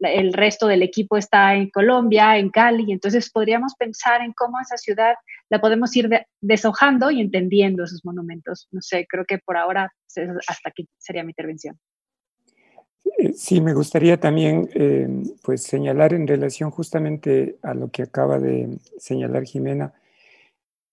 el 0.00 0.32
resto 0.32 0.66
del 0.66 0.82
equipo 0.82 1.16
está 1.16 1.54
en 1.54 1.70
Colombia, 1.70 2.38
en 2.38 2.50
Cali, 2.50 2.92
entonces 2.92 3.30
podríamos 3.30 3.74
pensar 3.74 4.22
en 4.22 4.32
cómo 4.32 4.58
esa 4.60 4.76
ciudad 4.76 5.14
la 5.50 5.60
podemos 5.60 5.94
ir 5.96 6.08
deshojando 6.40 7.10
y 7.10 7.20
entendiendo 7.20 7.84
esos 7.84 8.04
monumentos. 8.04 8.68
No 8.70 8.80
sé, 8.80 9.06
creo 9.08 9.24
que 9.26 9.38
por 9.38 9.56
ahora 9.56 9.92
hasta 10.48 10.68
aquí 10.68 10.88
sería 10.98 11.24
mi 11.24 11.30
intervención. 11.30 11.78
Eh, 13.18 13.32
sí, 13.34 13.60
me 13.60 13.74
gustaría 13.74 14.18
también 14.18 14.68
eh, 14.74 15.08
pues 15.42 15.62
señalar 15.62 16.14
en 16.14 16.26
relación 16.26 16.70
justamente 16.70 17.58
a 17.62 17.74
lo 17.74 17.90
que 17.90 18.02
acaba 18.02 18.38
de 18.38 18.78
señalar 18.98 19.44
Jimena, 19.44 19.94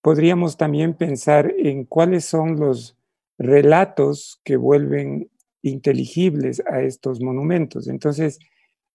podríamos 0.01 0.57
también 0.57 0.93
pensar 0.93 1.53
en 1.57 1.83
cuáles 1.85 2.25
son 2.25 2.59
los 2.59 2.97
relatos 3.37 4.41
que 4.43 4.57
vuelven 4.57 5.29
inteligibles 5.61 6.63
a 6.65 6.81
estos 6.81 7.21
monumentos. 7.21 7.87
Entonces, 7.87 8.39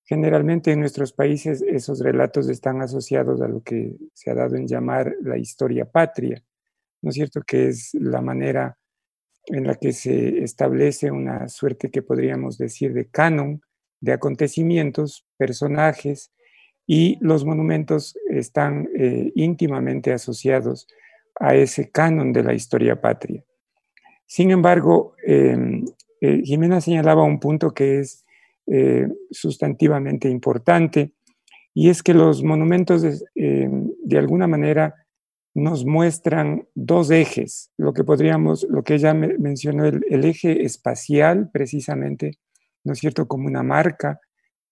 generalmente 0.04 0.72
en 0.72 0.80
nuestros 0.80 1.12
países 1.12 1.62
esos 1.62 2.00
relatos 2.00 2.48
están 2.48 2.80
asociados 2.82 3.40
a 3.40 3.48
lo 3.48 3.62
que 3.62 3.96
se 4.14 4.30
ha 4.30 4.34
dado 4.34 4.56
en 4.56 4.66
llamar 4.66 5.14
la 5.22 5.38
historia 5.38 5.84
patria, 5.84 6.42
¿no 7.02 7.10
es 7.10 7.14
cierto? 7.14 7.42
Que 7.42 7.68
es 7.68 7.94
la 7.94 8.20
manera 8.20 8.78
en 9.46 9.66
la 9.66 9.74
que 9.74 9.92
se 9.92 10.42
establece 10.42 11.10
una 11.10 11.48
suerte 11.48 11.90
que 11.90 12.02
podríamos 12.02 12.58
decir 12.58 12.92
de 12.92 13.06
canon 13.06 13.62
de 14.00 14.12
acontecimientos, 14.12 15.24
personajes, 15.36 16.32
y 16.86 17.16
los 17.20 17.44
monumentos 17.44 18.18
están 18.28 18.88
eh, 18.98 19.30
íntimamente 19.36 20.12
asociados 20.12 20.88
a 21.38 21.54
ese 21.54 21.90
canon 21.90 22.32
de 22.32 22.42
la 22.42 22.52
historia 22.52 23.00
patria. 23.00 23.44
Sin 24.26 24.50
embargo, 24.50 25.14
em, 25.24 25.84
eh, 26.20 26.42
Jimena 26.44 26.80
señalaba 26.80 27.22
un 27.22 27.38
punto 27.38 27.72
que 27.72 28.00
es 28.00 28.24
eh, 28.66 29.08
sustantivamente 29.30 30.28
importante 30.28 31.12
y 31.74 31.88
es 31.88 32.02
que 32.02 32.14
los 32.14 32.42
monumentos 32.42 33.02
de 33.34 34.18
alguna 34.18 34.46
manera 34.46 35.01
nos 35.54 35.84
muestran 35.84 36.66
dos 36.74 37.10
ejes, 37.10 37.70
lo 37.76 37.92
que 37.92 38.04
podríamos, 38.04 38.66
lo 38.70 38.82
que 38.82 38.94
ella 38.94 39.12
mencionó, 39.14 39.84
el, 39.84 40.24
eje 40.24 40.64
espacial 40.64 41.50
precisamente, 41.52 42.38
¿no 42.84 42.94
es 42.94 42.98
cierto?, 42.98 43.28
como 43.28 43.46
una 43.46 43.62
marca 43.62 44.20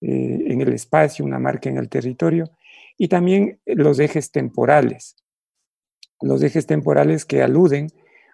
en 0.01 0.61
el 0.61 0.73
espacio, 0.73 1.23
una 1.23 1.37
marca 1.37 1.69
en 1.69 1.77
el 1.77 1.87
territorio, 1.87 2.49
y 2.97 3.07
también 3.07 3.59
los 3.65 3.99
ejes 3.99 4.31
temporales, 4.31 5.15
los 6.21 6.41
ejes 6.41 6.65
temporales 6.65 7.25
que 7.25 7.43
aluden 7.43 7.87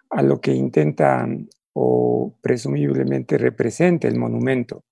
a 0.10 0.22
lo 0.22 0.40
que 0.40 0.54
intenta 0.54 1.28
o 1.74 2.34
presumiblemente 2.42 3.38
representa 3.38 4.08
el 4.08 4.18
monumento. 4.18 4.84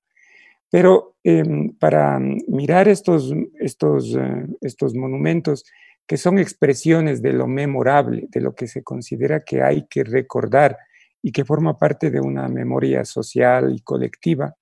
Pero 0.69 1.15
em, 1.23 1.73
para 1.77 2.19
mirar 2.19 2.87
estos, 2.87 3.33
estos, 3.59 4.15
eh, 4.15 4.47
estos 4.61 4.93
monumentos 4.93 5.63
que 6.07 6.17
son 6.17 6.37
expresiones 6.37 7.21
de 7.21 7.33
lo 7.33 7.47
memorable, 7.47 8.27
de 8.29 8.41
lo 8.41 8.53
que 8.53 8.67
se 8.67 8.83
considera 8.83 9.43
que 9.43 9.61
hay 9.61 9.87
que 9.87 10.03
recordar 10.03 10.77
y 11.21 11.31
que 11.31 11.45
forma 11.45 11.77
parte 11.77 12.11
de 12.11 12.21
una 12.21 12.47
memoria 12.47 13.03
social 13.05 13.73
y 13.75 13.81
colectiva, 13.81 14.55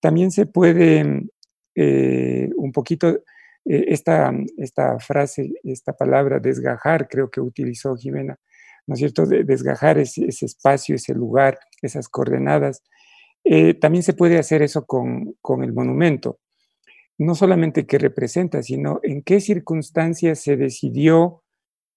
también 0.00 0.30
se 0.30 0.46
puede 0.46 1.24
eh, 1.74 2.50
un 2.56 2.72
poquito, 2.72 3.08
eh, 3.08 3.84
esta, 3.88 4.32
esta 4.56 4.98
frase, 4.98 5.52
esta 5.62 5.92
palabra, 5.92 6.38
desgajar, 6.38 7.08
creo 7.08 7.30
que 7.30 7.40
utilizó 7.40 7.96
Jimena, 7.96 8.38
¿no 8.86 8.94
es 8.94 9.00
cierto?, 9.00 9.26
de 9.26 9.44
desgajar 9.44 9.98
ese, 9.98 10.26
espacio, 10.26 10.94
ese 10.94 11.14
lugar, 11.14 11.58
esas 11.82 12.08
coordenadas. 12.08 12.82
Eh, 13.44 13.74
también 13.74 14.02
se 14.02 14.14
puede 14.14 14.38
hacer 14.38 14.62
eso 14.62 14.84
con, 14.84 15.36
el 15.62 15.72
monumento. 15.72 16.40
No 17.20 17.34
solamente 17.34 17.84
qué 17.84 17.98
representa, 17.98 18.62
sino 18.62 18.98
en 19.02 19.20
qué 19.20 19.42
circunstancias 19.42 20.40
se 20.40 20.56
decidió, 20.56 21.42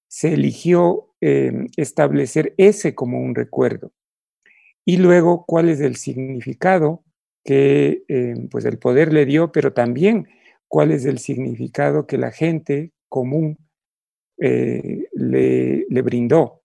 se 0.09 0.33
eligió 0.33 1.15
em, 1.21 1.67
establecer 1.77 2.53
ese 2.57 2.93
como 2.93 3.21
un 3.21 3.33
recuerdo. 3.33 3.93
Y 4.83 4.97
luego, 4.97 5.45
cuál 5.45 5.69
es 5.69 5.79
el 5.79 5.95
significado 5.95 7.05
que 7.45 8.03
em, 8.09 8.49
pues 8.49 8.65
el 8.65 8.79
poder 8.79 9.13
le 9.13 9.25
dio, 9.25 9.53
pero 9.53 9.71
también 9.71 10.27
cuál 10.67 10.91
es 10.91 11.05
el 11.05 11.19
significado 11.19 12.05
que 12.05 12.17
la 12.17 12.31
gente 12.31 12.91
común 13.07 13.57
eh, 14.37 15.07
le, 15.13 16.01
brindó. 16.01 16.63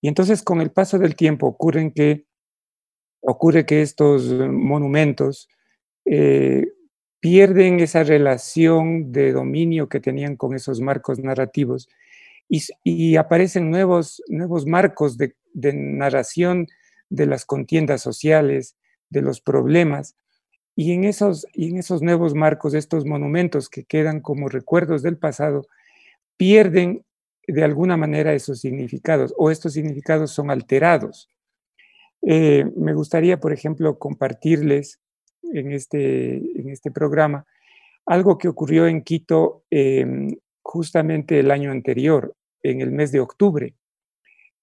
Y 0.00 0.06
entonces 0.06 0.44
con 0.44 0.60
el 0.60 0.70
paso 0.70 0.96
del 0.96 1.16
tiempo 1.16 1.48
ocurren 1.48 1.90
que, 1.90 2.24
ocurre 3.20 3.66
que 3.66 3.82
estos 3.82 4.30
monumentos 4.30 5.48
eh, 6.04 6.68
pierden 7.20 7.80
esa 7.80 8.04
relación 8.04 9.12
de 9.12 9.32
dominio 9.32 9.88
que 9.88 10.00
tenían 10.00 10.36
con 10.36 10.54
esos 10.54 10.80
marcos 10.80 11.18
narrativos 11.18 11.88
y, 12.48 13.16
aparecen 13.16 13.70
nuevos, 13.70 14.22
nuevos 14.28 14.66
marcos 14.66 15.16
de, 15.18 15.34
narración 15.54 16.68
de 17.08 17.26
las 17.26 17.44
contiendas 17.44 18.02
sociales, 18.02 18.76
de 19.10 19.22
los 19.22 19.40
problemas. 19.40 20.14
Y 20.76 20.92
en, 20.92 21.04
esos, 21.04 21.46
y 21.52 21.70
en 21.70 21.78
esos 21.78 22.02
nuevos 22.02 22.34
marcos, 22.34 22.74
estos 22.74 23.04
monumentos 23.06 23.68
que 23.68 23.84
quedan 23.84 24.20
como 24.20 24.48
recuerdos 24.48 25.02
del 25.02 25.16
pasado, 25.16 25.66
pierden 26.36 27.04
de 27.48 27.64
alguna 27.64 27.96
manera 27.96 28.34
esos 28.34 28.60
significados 28.60 29.32
o 29.36 29.50
estos 29.50 29.72
significados 29.72 30.32
son 30.32 30.50
alterados. 30.50 31.28
Eh, 32.22 32.66
me 32.76 32.92
gustaría, 32.92 33.40
por 33.40 33.52
ejemplo, 33.52 33.98
compartirles 33.98 35.00
en 35.52 35.72
este, 35.72 36.36
en 36.36 36.70
este 36.70 36.90
programa 36.90 37.46
algo 38.06 38.38
que 38.38 38.48
ocurrió 38.48 38.86
en 38.86 39.02
Quito 39.02 39.64
em, 39.70 40.36
justamente 40.62 41.40
el 41.40 41.50
año 41.50 41.72
anterior, 41.72 42.34
en 42.62 42.80
el 42.80 42.92
mes 42.92 43.10
de 43.10 43.20
octubre. 43.20 43.74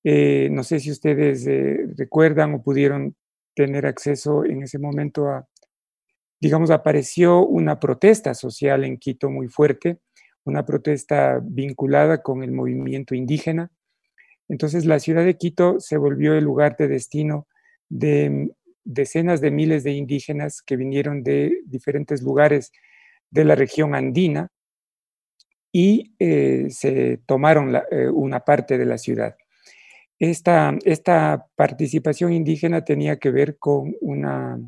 Eh, 0.03 0.49
no 0.51 0.63
sé 0.63 0.79
si 0.79 0.91
ustedes 0.91 1.45
eh, 1.47 1.87
recuerdan 1.97 2.53
o 2.53 2.63
pudieron 2.63 3.15
tener 3.53 3.85
acceso 3.85 4.45
en 4.45 4.63
ese 4.63 4.79
momento 4.79 5.27
a, 5.27 5.47
digamos, 6.39 6.71
apareció 6.71 7.45
una 7.45 7.79
protesta 7.79 8.33
social 8.33 8.83
en 8.85 8.97
Quito 8.97 9.29
muy 9.29 9.47
fuerte 9.47 9.99
una 10.45 10.65
protesta 10.65 11.39
vinculada 11.41 12.21
con 12.21 12.43
el 12.43 12.51
movimiento 12.51 13.15
indígena. 13.15 13.71
Entonces 14.49 14.85
la 14.85 14.99
ciudad 14.99 15.23
de 15.25 15.37
Quito 15.37 15.79
se 15.79 15.97
volvió 15.97 16.33
el 16.33 16.43
lugar 16.43 16.75
de 16.77 16.87
destino 16.87 17.47
de 17.89 18.51
decenas 18.83 19.41
de 19.41 19.51
miles 19.51 19.83
de 19.83 19.91
indígenas 19.91 20.61
que 20.61 20.75
vinieron 20.75 21.23
de 21.23 21.61
diferentes 21.65 22.21
lugares 22.21 22.71
de 23.29 23.45
la 23.45 23.55
región 23.55 23.95
andina 23.95 24.49
y 25.71 26.13
eh, 26.19 26.67
se 26.69 27.17
tomaron 27.25 27.75
eh, 27.75 28.07
una 28.09 28.41
parte 28.41 28.77
de 28.77 28.85
la 28.85 28.97
ciudad. 28.97 29.35
Esta, 30.19 30.77
esta 30.85 31.47
participación 31.55 32.31
indígena 32.31 32.85
tenía 32.85 33.17
que 33.17 33.31
ver 33.31 33.57
con 33.57 33.95
una 33.99 34.59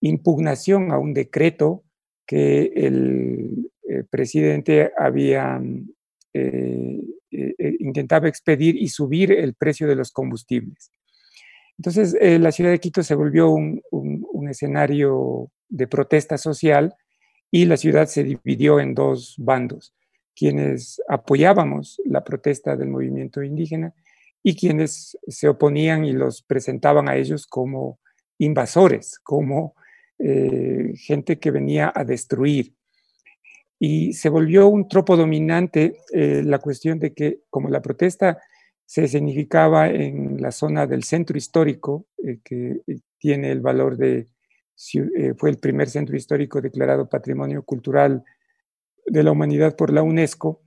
impugnación 0.00 0.92
a 0.92 0.98
un 0.98 1.12
decreto 1.12 1.82
que 2.24 2.72
el 2.74 3.70
eh, 3.88 4.04
presidente 4.08 4.92
había 4.96 5.60
intentaba 7.30 8.26
expedir 8.26 8.76
y 8.76 8.88
subir 8.88 9.32
el 9.32 9.52
precio 9.52 9.86
de 9.86 9.96
los 9.96 10.12
combustibles. 10.12 10.90
Entonces, 11.84 12.16
la 12.40 12.52
ciudad 12.52 12.70
de 12.70 12.78
Quito 12.78 13.02
se 13.02 13.16
volvió 13.16 13.50
un, 13.50 13.82
escenario 14.48 15.50
de 15.68 15.88
protesta 15.88 16.38
social 16.38 16.94
y 17.50 17.64
la 17.64 17.76
ciudad 17.76 18.06
se 18.06 18.22
dividió 18.22 18.78
en 18.78 18.94
dos 18.94 19.34
bandos, 19.36 19.92
quienes 20.36 21.02
apoyábamos 21.08 22.00
la 22.04 22.22
protesta 22.22 22.76
del 22.76 22.86
movimiento 22.86 23.42
indígena 23.42 23.94
y 24.44 24.54
quienes 24.54 25.18
se 25.26 25.48
oponían 25.48 26.04
y 26.04 26.12
los 26.12 26.42
presentaban 26.42 27.08
a 27.08 27.16
ellos 27.16 27.48
como 27.48 27.98
invasores, 28.38 29.18
como 29.18 29.74
gente 30.18 31.40
que 31.40 31.50
venía 31.50 31.92
a 31.92 32.04
destruir. 32.04 32.76
Y 33.80 34.12
se 34.12 34.28
volvió 34.28 34.68
un 34.68 34.86
tropo 34.86 35.16
dominante 35.16 35.96
eh, 36.12 36.42
la 36.44 36.60
cuestión 36.60 37.00
de 37.00 37.12
que 37.12 37.40
como 37.50 37.68
la 37.70 37.82
protesta 37.82 38.38
se 38.92 39.08
significaba 39.08 39.88
en 39.88 40.42
la 40.42 40.52
zona 40.52 40.86
del 40.86 41.02
centro 41.02 41.38
histórico, 41.38 42.08
eh, 42.18 42.40
que 42.44 42.82
eh, 42.86 42.98
tiene 43.16 43.50
el 43.50 43.62
valor 43.62 43.96
de, 43.96 44.28
fue 45.38 45.48
el 45.48 45.56
primer 45.56 45.88
centro 45.88 46.14
histórico 46.14 46.60
declarado 46.60 47.08
Patrimonio 47.08 47.62
Cultural 47.62 48.22
de 49.06 49.22
la 49.22 49.32
Humanidad 49.32 49.76
por 49.76 49.90
la 49.90 50.02
UNESCO, 50.02 50.60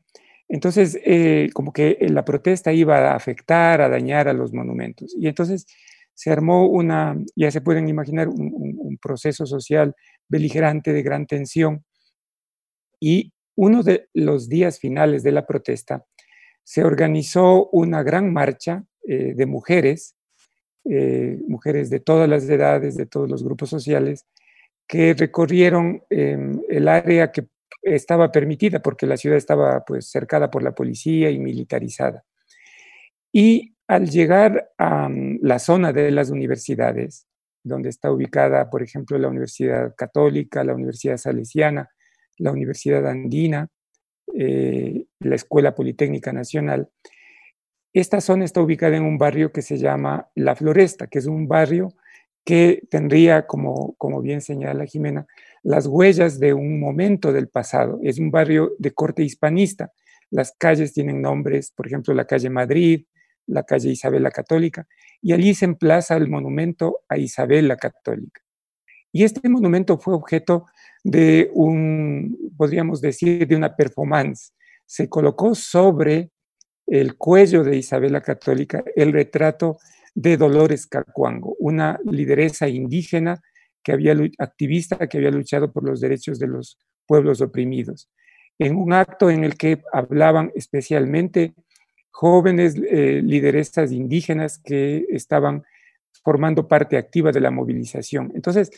Entonces, 0.48 0.98
eh, 1.06 1.52
como 1.54 1.72
que 1.72 2.00
la 2.10 2.26
protesta 2.26 2.74
iba 2.74 2.98
a 3.12 3.16
afectar, 3.16 3.80
a 3.82 3.90
dañar 3.90 4.28
a 4.28 4.34
los 4.34 4.54
monumentos. 4.54 5.16
Y 5.16 5.28
entonces 5.28 5.68
se 6.16 6.32
armó 6.32 6.68
una, 6.68 7.16
ya 7.36 7.52
se 7.52 7.62
pueden 7.62 7.88
imaginar, 7.90 8.28
un, 8.28 8.98
proceso 9.00 9.46
social 9.46 9.94
beligerante 10.28 10.94
de 10.94 11.04
gran 11.04 11.28
tensión. 11.28 11.86
Y 13.00 13.34
uno 13.56 13.84
de 13.84 14.10
los 14.16 14.50
días 14.50 14.80
finales 14.80 15.22
de 15.22 15.32
la 15.32 15.46
protesta 15.46 16.06
se 16.66 16.84
organizó 16.84 17.70
una 17.70 18.04
gran 18.04 18.34
marcha 18.34 18.84
eh, 19.08 19.36
de 19.36 19.46
mujeres, 19.46 20.16
eh, 20.84 21.40
mujeres 21.48 21.90
de 21.92 22.00
todas 22.00 22.28
las 22.28 22.50
edades, 22.50 22.98
de 22.98 23.06
todos 23.06 23.30
los 23.30 23.44
grupos 23.44 23.70
sociales, 23.70 24.26
que 24.88 25.14
recorrieron 25.14 26.04
em, 26.10 26.60
el 26.68 26.88
área 26.88 27.32
que 27.32 27.48
estaba 27.84 28.32
permitida 28.32 28.82
porque 28.82 29.06
la 29.06 29.16
ciudad 29.16 29.38
estaba 29.38 29.86
pues 29.86 30.10
cercada 30.10 30.50
por 30.50 30.64
la 30.64 30.74
policía 30.74 31.30
y 31.30 31.38
militarizada. 31.38 32.26
Y 33.32 33.76
al 33.88 34.10
llegar 34.10 34.72
a 34.80 35.08
mm, 35.08 35.40
la 35.44 35.60
zona 35.60 35.94
de 35.94 36.10
las 36.10 36.32
universidades, 36.32 37.28
donde 37.64 37.90
está 37.90 38.12
ubicada, 38.12 38.72
por 38.72 38.82
ejemplo, 38.82 39.20
la 39.20 39.28
Universidad 39.28 39.94
Católica, 39.96 40.64
la 40.64 40.74
Universidad 40.74 41.18
Salesiana, 41.18 41.90
la 42.38 42.52
Universidad 42.52 43.08
Andina, 43.08 43.70
eh, 44.34 45.06
la 45.20 45.36
Escuela 45.36 45.76
Politécnica 45.76 46.34
Nacional, 46.34 46.90
esta 47.94 48.20
zona 48.20 48.44
está 48.44 48.62
ubicada 48.62 48.98
en 48.98 49.04
un 49.04 49.18
barrio 49.18 49.52
que 49.52 49.62
se 49.62 49.78
llama 49.78 50.30
La 50.36 50.56
Floresta, 50.56 51.08
que 51.08 51.20
es 51.20 51.28
un 51.28 51.48
barrio 51.48 51.94
que 52.44 52.84
tendría, 52.92 53.48
como, 53.48 53.96
como 53.98 54.22
bien 54.22 54.42
señala 54.42 54.86
Jimena, 54.86 55.26
las 55.64 55.88
huellas 55.88 56.40
de 56.40 56.54
un 56.54 56.80
momento 56.80 57.32
del 57.32 57.48
pasado. 57.48 58.00
Es 58.04 58.20
un 58.20 58.32
barrio 58.32 58.74
de 58.80 58.92
corte 58.92 59.24
hispanista. 59.24 59.94
Las 60.30 60.54
calles 60.58 60.94
tienen 60.94 61.22
nombres, 61.22 61.72
por 61.72 61.88
ejemplo, 61.88 62.14
la 62.14 62.26
calle 62.26 62.50
Madrid, 62.50 63.06
la 63.48 63.64
calle 63.64 63.90
Isabel 63.90 64.24
la 64.24 64.32
Católica, 64.32 64.88
y 65.22 65.34
allí 65.34 65.54
se 65.54 65.66
emplaza 65.66 66.18
el 66.18 66.30
monumento 66.30 67.00
a 67.10 67.18
Isabel 67.18 67.68
la 67.68 67.78
Católica. 67.78 68.42
Y 69.12 69.24
este 69.24 69.48
monumento 69.48 69.98
fue 69.98 70.14
objeto 70.14 70.66
de 71.06 71.52
un, 71.54 72.52
podríamos 72.58 73.00
decir, 73.00 73.48
de 73.48 73.56
una 73.56 73.76
performance. 73.76 74.54
Se 74.88 75.08
colocó 75.08 75.54
sobre 75.54 76.32
el 76.88 77.16
cuello 77.16 77.64
de 77.64 77.78
Isabel 77.78 78.14
la 78.14 78.22
Católica 78.22 78.84
el 78.96 79.14
retrato 79.14 79.78
de 80.16 80.36
Dolores 80.36 80.88
Cacuango, 80.88 81.56
una 81.60 82.00
lideresa 82.06 82.68
indígena 82.68 83.40
que 83.84 83.92
había, 83.92 84.16
activista 84.40 85.08
que 85.08 85.18
había 85.18 85.30
luchado 85.30 85.72
por 85.72 85.84
los 85.84 86.02
derechos 86.02 86.40
de 86.40 86.48
los 86.48 86.80
pueblos 87.06 87.40
oprimidos, 87.40 88.10
en 88.58 88.76
un 88.76 88.92
acto 88.92 89.30
en 89.30 89.44
el 89.44 89.58
que 89.58 89.84
hablaban 89.94 90.52
especialmente 90.56 91.54
jóvenes 92.10 92.76
eh, 92.78 93.22
lideresas 93.24 93.92
indígenas 93.92 94.58
que 94.58 95.06
estaban 95.10 95.64
formando 96.24 96.68
parte 96.68 96.98
activa 96.98 97.32
de 97.32 97.42
la 97.42 97.52
movilización. 97.52 98.32
Entonces, 98.34 98.72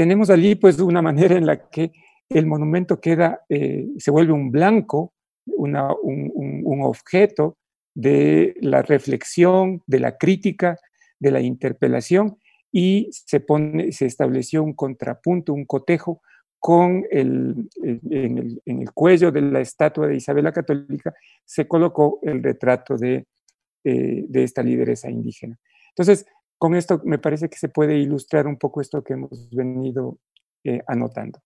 tenemos 0.00 0.30
allí 0.30 0.54
pues 0.54 0.78
una 0.80 1.02
manera 1.02 1.36
en 1.36 1.44
la 1.44 1.68
que 1.68 1.92
el 2.30 2.46
monumento 2.46 3.02
queda, 3.02 3.42
eh, 3.50 3.86
se 3.98 4.10
vuelve 4.10 4.32
un 4.32 4.50
blanco, 4.50 5.12
un, 5.44 5.76
un 5.76 6.82
objeto 6.82 7.58
de 7.94 8.54
la 8.62 8.80
reflexión, 8.80 9.82
de 9.86 10.00
la 10.00 10.16
crítica, 10.16 10.78
de 11.18 11.30
la 11.30 11.42
interpelación 11.42 12.38
y 12.72 13.10
se, 13.10 13.40
pone, 13.40 13.92
se 13.92 14.06
estableció 14.06 14.62
un 14.62 14.72
contrapunto, 14.72 15.52
un 15.52 15.66
cotejo 15.66 16.22
con 16.58 17.04
el, 17.10 17.68
en, 17.82 18.58
el, 18.64 18.92
cuello 18.94 19.30
de 19.30 19.42
la 19.42 19.60
estatua 19.60 20.06
de 20.06 20.16
Isabel 20.16 20.44
la 20.44 20.52
Católica, 20.52 21.12
se 21.44 21.68
colocó 21.68 22.20
el 22.22 22.42
retrato 22.42 22.96
de, 22.96 23.26
eh, 23.84 24.24
de 24.26 24.44
esta 24.44 24.62
lideresa 24.62 25.10
indígena. 25.10 25.58
Entonces, 25.90 26.24
con 26.60 26.74
esto 26.74 27.00
me 27.04 27.18
parece 27.18 27.48
que 27.48 27.56
se 27.56 27.70
puede 27.70 27.96
ilustrar 27.96 28.46
un 28.46 28.58
poco 28.58 28.82
esto 28.82 29.02
que 29.02 29.14
hemos 29.14 29.48
venido 29.50 30.18
eh, 30.62 30.82
anotando. 30.86 31.40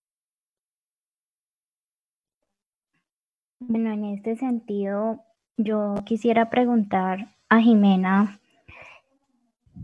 Bueno, 3.60 3.92
en 3.92 4.06
este 4.06 4.34
sentido, 4.34 5.22
yo 5.56 5.94
quisiera 6.04 6.50
preguntar 6.50 7.36
a 7.48 7.60
Jimena 7.60 8.40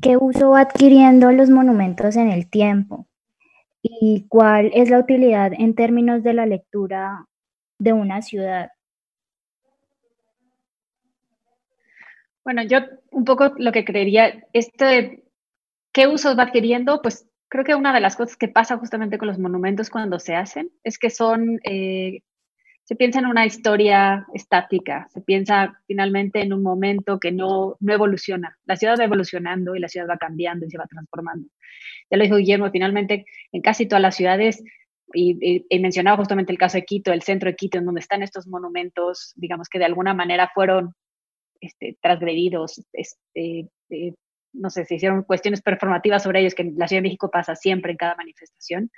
¿Qué 0.03 0.17
uso 0.17 0.57
adquiriendo 0.57 1.31
los 1.31 1.51
monumentos 1.51 2.17
en 2.17 2.31
el 2.31 2.49
tiempo? 2.49 3.07
¿Y 3.83 4.27
cuál 4.29 4.71
es 4.73 4.89
la 4.89 4.99
utilidad 4.99 5.53
en 5.53 5.75
términos 5.75 6.23
de 6.23 6.33
la 6.33 6.47
lectura 6.47 7.27
de 7.79 7.93
una 7.93 8.23
ciudad? 8.23 8.71
Bueno, 12.45 12.63
yo 12.63 12.79
un 13.11 13.25
poco 13.25 13.53
lo 13.59 13.73
que 13.73 13.85
creería, 13.85 14.45
este, 14.53 15.25
¿qué 15.93 16.07
usos 16.07 16.39
va 16.39 16.45
adquiriendo? 16.45 17.03
Pues 17.03 17.29
creo 17.49 17.65
que 17.65 17.75
una 17.75 17.93
de 17.93 18.01
las 18.01 18.17
cosas 18.17 18.37
que 18.37 18.49
pasa 18.49 18.79
justamente 18.79 19.19
con 19.19 19.29
los 19.29 19.39
monumentos 19.39 19.91
cuando 19.91 20.19
se 20.19 20.35
hacen 20.35 20.71
es 20.85 20.99
que 20.99 21.11
son 21.11 21.61
eh, 21.65 22.23
se 22.91 22.97
piensa 22.97 23.21
en 23.21 23.27
una 23.27 23.47
historia 23.47 24.27
estática, 24.35 25.07
se 25.13 25.21
piensa 25.21 25.81
finalmente 25.87 26.41
en 26.41 26.53
un 26.53 26.61
momento 26.61 27.21
que 27.21 27.31
no, 27.31 27.77
no 27.79 27.93
evoluciona. 27.93 28.59
La 28.65 28.75
ciudad 28.75 28.97
va 28.99 29.05
evolucionando 29.05 29.77
y 29.77 29.79
la 29.79 29.87
ciudad 29.87 30.09
va 30.09 30.17
cambiando 30.17 30.67
y 30.67 30.71
se 30.71 30.77
va 30.77 30.87
transformando. 30.87 31.49
Ya 32.11 32.17
lo 32.17 32.25
dijo 32.25 32.39
Guillermo, 32.39 32.69
finalmente 32.73 33.27
en 33.53 33.63
casi 33.63 33.87
todas 33.87 34.03
las 34.03 34.17
ciudades, 34.17 34.65
y, 35.13 35.65
he 35.71 35.79
mencionado 35.79 36.17
justamente 36.17 36.51
el 36.51 36.59
caso 36.59 36.79
de 36.79 36.85
Quito, 36.85 37.13
el 37.13 37.23
centro 37.23 37.49
de 37.49 37.55
Quito, 37.55 37.79
en 37.79 37.85
donde 37.85 38.01
están 38.01 38.25
estos 38.25 38.49
monumentos, 38.49 39.35
digamos 39.37 39.69
que 39.69 39.79
de 39.79 39.85
alguna 39.85 40.13
manera 40.13 40.51
fueron 40.53 40.97
este, 41.61 41.97
transgredidos, 42.01 42.83
este, 42.93 43.69
eh, 43.91 44.15
no 44.53 44.71
sé, 44.71 44.85
se 44.85 44.97
hicieron 44.97 45.23
cuestiones 45.23 45.63
performativas 45.63 46.23
sobre 46.23 46.41
ellos, 46.41 46.55
que 46.55 46.63
en 46.63 46.75
la 46.77 46.89
Ciudad 46.89 46.99
de 46.99 47.09
México 47.09 47.31
pasa 47.31 47.55
siempre 47.55 47.93
en 47.93 47.99
cada 47.99 48.17
manifestación. 48.17 48.91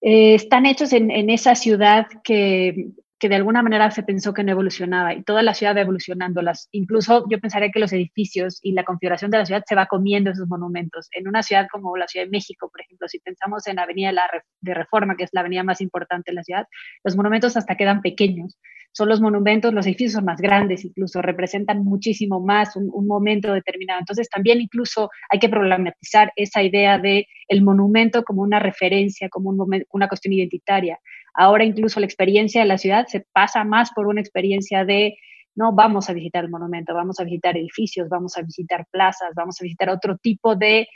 Eh, 0.00 0.34
están 0.34 0.66
hechos 0.66 0.92
en, 0.92 1.10
en, 1.10 1.30
esa 1.30 1.54
ciudad 1.54 2.06
que 2.22 2.90
que 3.18 3.28
de 3.28 3.36
alguna 3.36 3.62
manera 3.62 3.90
se 3.90 4.02
pensó 4.02 4.32
que 4.32 4.44
no 4.44 4.52
evolucionaba 4.52 5.14
y 5.14 5.22
toda 5.22 5.42
la 5.42 5.54
ciudad 5.54 5.76
va 5.76 5.80
evolucionando. 5.80 6.40
Las, 6.40 6.68
incluso 6.72 7.24
yo 7.28 7.40
pensaría 7.40 7.70
que 7.70 7.80
los 7.80 7.92
edificios 7.92 8.60
y 8.62 8.72
la 8.72 8.84
configuración 8.84 9.30
de 9.30 9.38
la 9.38 9.46
ciudad 9.46 9.64
se 9.66 9.74
va 9.74 9.86
comiendo 9.86 10.30
esos 10.30 10.48
monumentos. 10.48 11.08
En 11.12 11.26
una 11.26 11.42
ciudad 11.42 11.66
como 11.70 11.96
la 11.96 12.06
Ciudad 12.06 12.26
de 12.26 12.30
México, 12.30 12.70
por 12.70 12.80
ejemplo, 12.80 13.08
si 13.08 13.18
pensamos 13.18 13.66
en 13.66 13.76
la 13.76 13.82
Avenida 13.82 14.12
de 14.60 14.74
Reforma, 14.74 15.16
que 15.16 15.24
es 15.24 15.30
la 15.32 15.40
avenida 15.40 15.64
más 15.64 15.80
importante 15.80 16.30
de 16.30 16.36
la 16.36 16.44
ciudad, 16.44 16.66
los 17.04 17.16
monumentos 17.16 17.56
hasta 17.56 17.76
quedan 17.76 18.02
pequeños. 18.02 18.58
Son 18.92 19.08
los 19.08 19.20
monumentos, 19.20 19.72
los 19.72 19.86
edificios 19.86 20.14
son 20.14 20.24
más 20.24 20.40
grandes, 20.40 20.84
incluso 20.84 21.20
representan 21.22 21.84
muchísimo 21.84 22.40
más 22.40 22.74
un, 22.74 23.06
momento 23.06 23.52
determinado. 23.52 24.00
Entonces 24.00 24.28
también 24.28 24.60
incluso 24.60 25.10
hay 25.30 25.38
que 25.38 25.48
problematizar 25.48 26.32
esa 26.36 26.62
idea 26.62 26.98
de 26.98 27.26
el 27.48 27.62
monumento 27.62 28.24
como 28.24 28.42
una 28.42 28.58
referencia, 28.58 29.28
como 29.28 29.50
un 29.50 29.84
una 29.90 30.08
cuestión 30.08 30.32
identitaria. 30.32 30.98
Ahora 31.38 31.64
incluso 31.64 32.00
la 32.00 32.06
experiencia 32.06 32.62
de 32.62 32.66
la 32.66 32.78
ciudad 32.78 33.06
se 33.06 33.24
pasa 33.32 33.62
más 33.62 33.92
por 33.92 34.08
una 34.08 34.20
experiencia 34.20 34.84
de 34.84 35.16
no 35.54 35.72
vamos 35.72 36.10
a 36.10 36.12
visitar 36.12 36.42
el 36.42 36.50
monumento, 36.50 36.94
vamos 36.94 37.20
a 37.20 37.24
visitar 37.24 37.56
edificios, 37.56 38.08
vamos 38.08 38.36
a 38.36 38.42
visitar 38.42 38.84
plazas, 38.90 39.30
vamos 39.36 39.56
a 39.60 39.64
visitar 39.64 39.88
otro 39.88 40.18
tipo 40.18 40.56
de... 40.56 40.88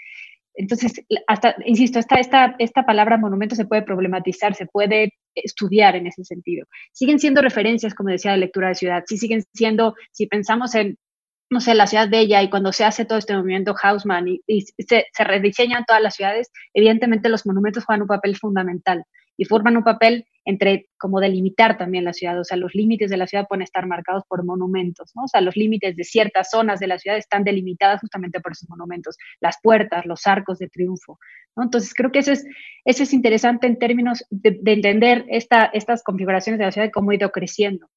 Entonces, 0.55 1.00
hasta, 1.28 1.55
insisto, 1.64 2.00
esta, 2.00 2.16
esta, 2.16 2.57
esta 2.59 2.85
palabra 2.85 3.18
monumento 3.18 3.55
se 3.55 3.66
puede 3.66 3.83
problematizar, 3.83 4.57
se 4.57 4.66
puede 4.66 5.14
estudiar 5.37 5.94
en 5.94 6.09
ese 6.09 6.24
sentido. 6.24 6.66
Siguen 6.92 7.20
siendo 7.20 7.40
referencias, 7.40 7.94
como 7.94 8.11
decía, 8.11 8.33
de 8.33 8.38
lectura 8.38 8.68
de 8.68 8.74
ciudad, 8.74 9.05
sí 9.07 9.18
siguen 9.18 9.44
siendo, 9.55 9.94
si 10.11 10.26
pensamos 10.26 10.74
en, 10.74 10.98
no 11.50 11.61
sé, 11.61 11.76
la 11.76 11.87
ciudad 11.87 12.11
bella 12.11 12.42
y 12.42 12.50
cuando 12.50 12.72
se 12.72 12.85
hace 12.85 13.05
todo 13.05 13.18
este 13.18 13.37
movimiento 13.37 13.76
Hausmann 13.81 14.26
y, 14.26 14.40
y 14.48 14.62
se, 14.62 15.07
se, 15.12 15.24
rediseñan 15.24 15.85
todas 15.87 16.02
las 16.02 16.16
ciudades, 16.16 16.50
evidentemente 16.74 17.28
los 17.28 17.46
monumentos 17.46 17.85
juegan 17.85 18.02
un 18.02 18.09
papel 18.09 18.37
fundamental 18.37 19.05
y 19.42 19.44
forman 19.44 19.76
un 19.76 19.83
papel 19.83 20.24
entre 20.44 20.88
como 20.96 21.18
delimitar 21.18 21.76
también 21.76 22.05
la 22.05 22.12
ciudad, 22.12 22.38
o 22.38 22.44
sea, 22.44 22.57
los 22.57 22.76
límites 22.76 23.11
de 23.11 23.16
la 23.16 23.26
ciudad 23.26 23.48
pueden 23.48 23.62
estar 23.62 23.87
marcados 23.87 24.22
por 24.28 24.44
monumentos, 24.44 25.11
¿no? 25.16 25.24
O 25.24 25.28
sea, 25.28 25.40
los 25.40 25.57
límites 25.57 25.96
de 25.96 26.05
ciertas 26.05 26.50
zonas 26.50 26.78
de 26.78 26.87
la 26.87 26.98
ciudad 26.98 27.18
están 27.18 27.42
delimitadas 27.42 28.00
justamente 28.00 28.38
por 28.38 28.52
esos 28.52 28.70
monumentos, 28.70 29.16
las 29.40 29.57
puertas, 29.61 30.07
los 30.07 30.28
arcos 30.28 30.61
de 30.61 30.68
triunfo, 30.68 31.18
¿no? 31.57 31.64
Entonces, 31.64 31.92
creo 31.92 32.12
que 32.12 32.20
eso 32.20 32.31
es, 32.31 32.46
eso 32.85 33.02
es 33.02 33.12
interesante 33.12 33.66
en 33.66 33.81
términos 33.81 34.24
de, 34.31 34.61
entender 34.64 35.24
esta, 35.28 35.64
estas 35.64 36.05
configuraciones 36.05 36.61
de 36.61 36.66
la 36.66 36.70
ciudad 36.70 36.87
y 36.87 36.92
cómo 36.92 37.11
ha 37.11 37.16
ido 37.16 37.33
creciendo. 37.33 37.88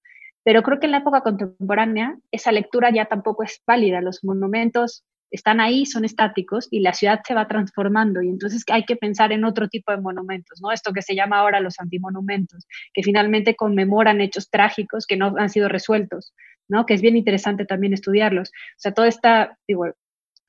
Pero 0.43 0.63
creo 0.63 0.79
que 0.79 0.87
en 0.87 0.93
la 0.93 0.99
época 0.99 1.21
contemporánea 1.21 2.17
esa 2.31 2.51
lectura 2.51 2.91
ya 2.91 3.05
tampoco 3.05 3.43
es 3.43 3.61
válida. 3.67 4.01
Los 4.01 4.23
monumentos 4.23 5.03
están 5.35 5.59
ahí, 5.59 5.85
son 5.85 6.05
estáticos 6.05 6.67
y 6.71 6.79
la 6.79 6.93
ciudad 6.93 7.21
se 7.25 7.33
va 7.33 7.47
transformando 7.47 8.21
y 8.21 8.29
entonces 8.29 8.63
hay 8.71 8.85
que 8.85 8.95
pensar 8.95 9.31
en 9.31 9.45
otro 9.45 9.67
tipo 9.67 9.91
de 9.91 10.01
monumentos, 10.01 10.59
¿no? 10.61 10.71
Esto 10.71 10.93
que 10.93 11.01
se 11.01 11.15
llama 11.15 11.39
ahora 11.39 11.59
los 11.59 11.79
antimonumentos, 11.79 12.65
que 12.93 13.03
finalmente 13.03 13.55
conmemoran 13.55 14.21
hechos 14.21 14.49
trágicos 14.49 15.05
que 15.05 15.17
no 15.17 15.35
han 15.37 15.49
sido 15.49 15.69
resueltos, 15.69 16.33
¿no? 16.67 16.85
Que 16.85 16.95
es 16.95 17.01
bien 17.01 17.17
interesante 17.17 17.65
también 17.65 17.93
estudiarlos. 17.93 18.49
O 18.49 18.77
sea, 18.79 18.93
toda 18.93 19.07
esta, 19.07 19.57
digo, 19.67 19.85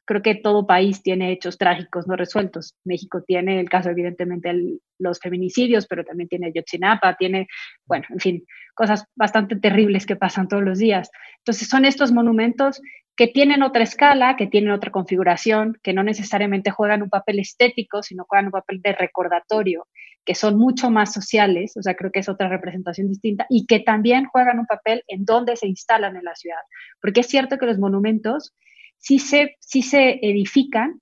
creo 0.06 0.22
que 0.22 0.36
todo 0.36 0.66
país 0.66 1.02
tiene 1.02 1.32
hechos 1.32 1.58
trágicos 1.58 2.06
no 2.06 2.16
resueltos. 2.16 2.74
México 2.84 3.22
tiene 3.26 3.60
el 3.60 3.68
caso, 3.68 3.90
evidentemente, 3.90 4.48
de 4.48 4.78
los 4.98 5.18
feminicidios, 5.18 5.86
pero 5.86 6.04
también 6.04 6.28
tiene 6.28 6.52
Yotzinapa, 6.54 7.16
tiene, 7.16 7.48
bueno, 7.84 8.06
en 8.10 8.20
fin, 8.20 8.44
cosas 8.74 9.04
bastante 9.16 9.56
terribles 9.56 10.06
que 10.06 10.16
pasan 10.16 10.48
todos 10.48 10.62
los 10.62 10.78
días. 10.78 11.10
Entonces, 11.38 11.68
son 11.68 11.84
estos 11.84 12.12
monumentos 12.12 12.80
que 13.16 13.26
tienen 13.26 13.62
otra 13.62 13.82
escala, 13.82 14.36
que 14.36 14.46
tienen 14.46 14.70
otra 14.70 14.90
configuración, 14.90 15.78
que 15.82 15.94
no 15.94 16.02
necesariamente 16.02 16.70
juegan 16.70 17.02
un 17.02 17.08
papel 17.08 17.38
estético, 17.38 18.02
sino 18.02 18.26
juegan 18.28 18.46
un 18.46 18.52
papel 18.52 18.82
de 18.82 18.92
recordatorio, 18.92 19.88
que 20.24 20.34
son 20.34 20.58
mucho 20.58 20.90
más 20.90 21.14
sociales, 21.14 21.76
o 21.76 21.82
sea, 21.82 21.94
creo 21.94 22.12
que 22.12 22.20
es 22.20 22.28
otra 22.28 22.48
representación 22.48 23.08
distinta, 23.08 23.46
y 23.48 23.66
que 23.66 23.80
también 23.80 24.26
juegan 24.26 24.58
un 24.58 24.66
papel 24.66 25.02
en 25.08 25.24
dónde 25.24 25.56
se 25.56 25.66
instalan 25.66 26.16
en 26.16 26.24
la 26.24 26.34
ciudad. 26.34 26.60
Porque 27.00 27.20
es 27.20 27.26
cierto 27.26 27.56
que 27.56 27.66
los 27.66 27.78
monumentos 27.78 28.54
sí 28.98 29.18
se, 29.18 29.56
sí 29.60 29.82
se 29.82 30.18
edifican 30.22 31.00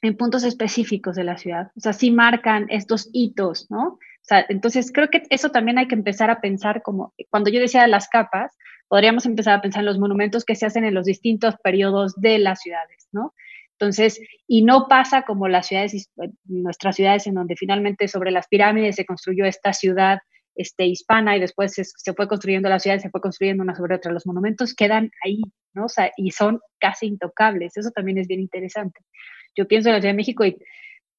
en 0.00 0.16
puntos 0.16 0.44
específicos 0.44 1.16
de 1.16 1.24
la 1.24 1.36
ciudad, 1.36 1.70
o 1.76 1.80
sea, 1.80 1.92
sí 1.92 2.10
marcan 2.10 2.66
estos 2.68 3.08
hitos, 3.12 3.70
¿no? 3.70 3.98
O 4.24 4.26
sea, 4.26 4.44
entonces 4.48 4.90
creo 4.92 5.08
que 5.08 5.22
eso 5.28 5.50
también 5.50 5.78
hay 5.78 5.88
que 5.88 5.94
empezar 5.94 6.30
a 6.30 6.40
pensar 6.40 6.82
como, 6.82 7.12
cuando 7.30 7.50
yo 7.50 7.60
decía 7.60 7.86
las 7.86 8.08
capas, 8.08 8.56
podríamos 8.94 9.26
empezar 9.26 9.54
a 9.54 9.60
pensar 9.60 9.80
en 9.80 9.86
los 9.86 9.98
monumentos 9.98 10.44
que 10.44 10.54
se 10.54 10.66
hacen 10.66 10.84
en 10.84 10.94
los 10.94 11.04
distintos 11.04 11.56
periodos 11.64 12.14
de 12.14 12.38
las 12.38 12.60
ciudades, 12.60 13.08
¿no? 13.10 13.34
Entonces, 13.72 14.20
y 14.46 14.62
no 14.62 14.86
pasa 14.88 15.22
como 15.22 15.48
las 15.48 15.66
ciudades, 15.66 16.12
nuestras 16.44 16.94
ciudades 16.94 17.26
en 17.26 17.34
donde 17.34 17.56
finalmente 17.56 18.06
sobre 18.06 18.30
las 18.30 18.46
pirámides 18.46 18.94
se 18.94 19.04
construyó 19.04 19.46
esta 19.46 19.72
ciudad 19.72 20.20
este, 20.54 20.86
hispana 20.86 21.36
y 21.36 21.40
después 21.40 21.74
se, 21.74 22.12
fue 22.12 22.28
construyendo 22.28 22.68
la 22.68 22.78
ciudad, 22.78 23.00
se 23.00 23.10
fue 23.10 23.20
construyendo 23.20 23.64
una 23.64 23.74
sobre 23.74 23.96
otra. 23.96 24.12
Los 24.12 24.28
monumentos 24.28 24.76
quedan 24.76 25.10
ahí, 25.24 25.42
¿no? 25.72 25.86
O 25.86 25.88
sea, 25.88 26.12
y 26.16 26.30
son 26.30 26.60
casi 26.78 27.06
intocables. 27.06 27.76
Eso 27.76 27.90
también 27.90 28.18
es 28.18 28.28
bien 28.28 28.38
interesante. 28.38 29.00
Yo 29.56 29.66
pienso 29.66 29.88
en 29.88 29.96
la 29.96 30.02
Ciudad 30.02 30.12
de 30.12 30.18
México 30.18 30.44
y 30.44 30.56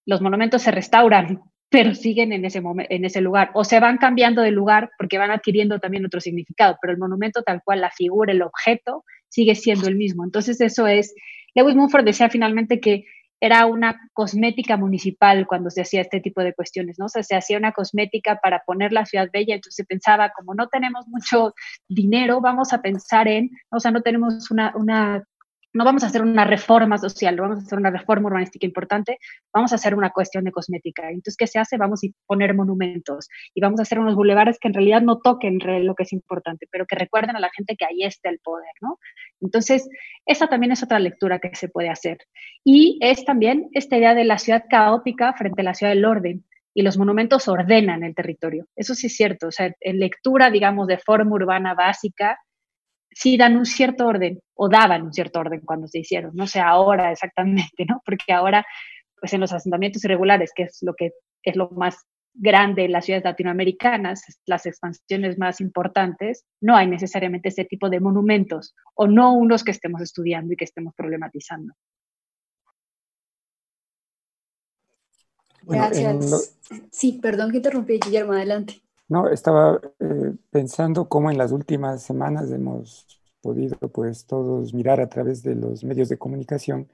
los 0.05 0.21
monumentos 0.21 0.61
se 0.61 0.71
restauran, 0.71 1.41
pero 1.75 1.93
siguen 1.93 2.31
en 2.31 2.45
ese, 2.45 2.63
en 2.87 3.03
ese 3.03 3.19
lugar. 3.19 3.51
O 3.53 3.65
se 3.65 3.81
van 3.81 3.97
cambiando 3.97 4.41
de 4.41 4.51
lugar 4.51 4.91
porque 4.97 5.17
van 5.17 5.29
adquiriendo 5.29 5.77
también 5.77 6.05
otro 6.05 6.21
significado, 6.21 6.77
pero 6.81 6.93
el 6.93 6.99
monumento 6.99 7.43
tal 7.43 7.61
cual, 7.65 7.81
la 7.81 7.91
figura, 7.91 8.31
el 8.31 8.43
objeto, 8.43 9.03
sigue 9.27 9.55
siendo 9.55 9.89
el 9.89 9.97
mismo. 9.97 10.23
Entonces 10.23 10.61
eso 10.61 10.87
es, 10.87 11.13
Lewis 11.53 11.75
Mumford 11.75 12.05
decía 12.05 12.29
finalmente 12.29 12.79
que 12.79 13.03
era 13.41 13.65
una 13.65 13.99
cosmética 14.13 14.77
municipal 14.77 15.45
cuando 15.47 15.69
se 15.69 15.81
hacía 15.81 15.99
este 15.99 16.21
tipo 16.21 16.41
de 16.41 16.53
cuestiones, 16.53 16.97
¿no? 16.97 17.07
O 17.07 17.09
sea, 17.09 17.23
se 17.23 17.35
hacía 17.35 17.57
una 17.57 17.73
cosmética 17.73 18.39
para 18.41 18.63
poner 18.65 18.93
la 18.93 19.05
ciudad 19.05 19.27
bella, 19.33 19.55
entonces 19.55 19.75
se 19.75 19.83
pensaba, 19.83 20.31
como 20.33 20.55
no 20.55 20.69
tenemos 20.69 21.05
mucho 21.09 21.53
dinero, 21.89 22.39
vamos 22.39 22.71
a 22.71 22.81
pensar 22.81 23.27
en, 23.27 23.49
o 23.69 23.81
sea, 23.81 23.91
no 23.91 24.01
tenemos 24.01 24.49
una, 24.49 24.71
una 24.77 25.25
no 25.75 25.83
vamos 25.83 26.03
a 26.03 26.07
hacer 26.07 26.21
una 26.21 26.45
reforma 26.45 26.97
social, 26.97 27.35
no 27.35 27.43
vamos 27.43 27.59
a 27.59 27.61
hacer 27.63 27.77
una 27.77 27.91
reforma 27.91 28.29
urbanística 28.29 28.65
importante, 28.65 29.19
vamos 29.53 29.73
a 29.73 29.75
hacer 29.75 29.93
una 29.93 30.09
cuestión 30.09 30.45
de 30.45 30.51
cosmética. 30.51 31.09
Entonces, 31.09 31.35
¿qué 31.35 31.47
se 31.47 31.59
hace? 31.59 31.75
Vamos 31.77 32.01
a 32.03 32.07
poner 32.25 32.55
monumentos 32.55 33.27
y 33.53 33.59
vamos 33.59 33.81
a 33.81 33.83
hacer 33.83 33.99
unos 33.99 34.15
bulevares 34.15 34.57
que 34.57 34.69
en 34.69 34.73
realidad 34.73 35.01
no 35.01 35.19
toquen 35.19 35.59
lo 35.85 35.93
que 35.93 36.03
es 36.03 36.13
importante, 36.13 36.65
pero 36.71 36.85
que 36.85 36.95
recuerden 36.95 37.35
a 37.35 37.41
la 37.41 37.49
gente 37.53 37.75
que 37.75 37.83
ahí 37.83 38.03
está 38.03 38.29
el 38.29 38.39
poder, 38.39 38.71
¿no? 38.79 38.99
Entonces, 39.41 39.89
esa 40.25 40.47
también 40.47 40.71
es 40.71 40.81
otra 40.81 40.97
lectura 40.97 41.39
que 41.39 41.53
se 41.55 41.67
puede 41.67 41.89
hacer. 41.89 42.19
Y 42.63 42.97
es 43.01 43.25
también 43.25 43.67
esta 43.73 43.97
idea 43.97 44.15
de 44.15 44.23
la 44.23 44.37
ciudad 44.37 44.63
caótica 44.69 45.33
frente 45.33 45.59
a 45.59 45.65
la 45.65 45.73
ciudad 45.73 45.91
del 45.91 46.05
orden 46.05 46.45
y 46.73 46.83
los 46.83 46.97
monumentos 46.97 47.49
ordenan 47.49 48.03
el 48.03 48.15
territorio. 48.15 48.67
Eso 48.77 48.95
sí 48.95 49.07
es 49.07 49.15
cierto. 49.15 49.47
O 49.47 49.51
sea, 49.51 49.73
en 49.81 49.99
lectura, 49.99 50.49
digamos, 50.49 50.87
de 50.87 50.99
forma 50.99 51.35
urbana 51.35 51.73
básica, 51.73 52.37
sí 53.15 53.37
dan 53.37 53.55
un 53.55 53.65
cierto 53.65 54.05
orden 54.05 54.39
o 54.53 54.67
daban 54.69 55.03
un 55.03 55.13
cierto 55.13 55.39
orden 55.39 55.61
cuando 55.61 55.87
se 55.87 55.99
hicieron, 55.99 56.35
no 56.35 56.47
sé 56.47 56.59
ahora 56.59 57.11
exactamente, 57.11 57.85
¿no? 57.87 58.01
Porque 58.05 58.33
ahora, 58.33 58.65
pues 59.19 59.33
en 59.33 59.41
los 59.41 59.53
asentamientos 59.53 60.03
irregulares, 60.03 60.51
que 60.53 60.63
es 60.63 60.79
lo 60.81 60.93
que 60.93 61.11
es 61.41 61.55
lo 61.55 61.69
más 61.69 61.97
grande 62.33 62.83
en 62.83 62.91
las 62.91 63.05
ciudades 63.05 63.23
latinoamericanas, 63.23 64.23
las 64.45 64.65
expansiones 64.65 65.37
más 65.37 65.61
importantes, 65.61 66.43
no 66.59 66.75
hay 66.75 66.87
necesariamente 66.87 67.49
ese 67.49 67.63
tipo 67.63 67.89
de 67.89 68.01
monumentos 68.01 68.75
o 68.93 69.07
no 69.07 69.33
unos 69.33 69.63
que 69.63 69.71
estemos 69.71 70.01
estudiando 70.01 70.53
y 70.53 70.57
que 70.57 70.65
estemos 70.65 70.93
problematizando. 70.95 71.73
Gracias. 75.61 76.57
Sí, 76.91 77.19
perdón 77.21 77.51
que 77.51 77.57
interrumpí, 77.57 77.99
Guillermo, 78.03 78.33
adelante. 78.33 78.84
No, 79.07 79.29
estaba 79.29 79.79
eh, 79.99 80.33
pensando 80.49 81.07
cómo 81.07 81.29
en 81.29 81.37
las 81.37 81.51
últimas 81.51 82.01
semanas 82.01 82.51
hemos 82.51 83.05
podido 83.41 83.77
pues 83.77 84.25
todos 84.25 84.73
mirar 84.73 84.99
a 84.99 85.09
través 85.09 85.43
de 85.43 85.53
los 85.55 85.83
medios 85.83 86.09
de 86.09 86.17
comunicación 86.17 86.87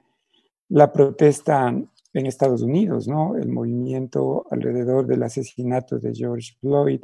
la 0.68 0.92
protesta 0.92 1.68
en 1.68 2.26
Estados 2.26 2.62
Unidos, 2.62 3.08
¿no? 3.08 3.36
El 3.36 3.48
movimiento 3.48 4.46
alrededor 4.50 5.06
del 5.06 5.22
asesinato 5.22 5.98
de 5.98 6.14
George 6.14 6.52
Floyd 6.60 7.00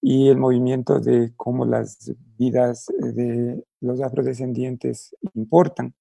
y 0.00 0.28
el 0.28 0.38
movimiento 0.38 0.98
de 1.00 1.32
cómo 1.36 1.64
las 1.66 2.12
vidas 2.38 2.86
de 2.98 3.62
los 3.80 4.00
afrodescendientes 4.00 5.14
importan. 5.34 5.94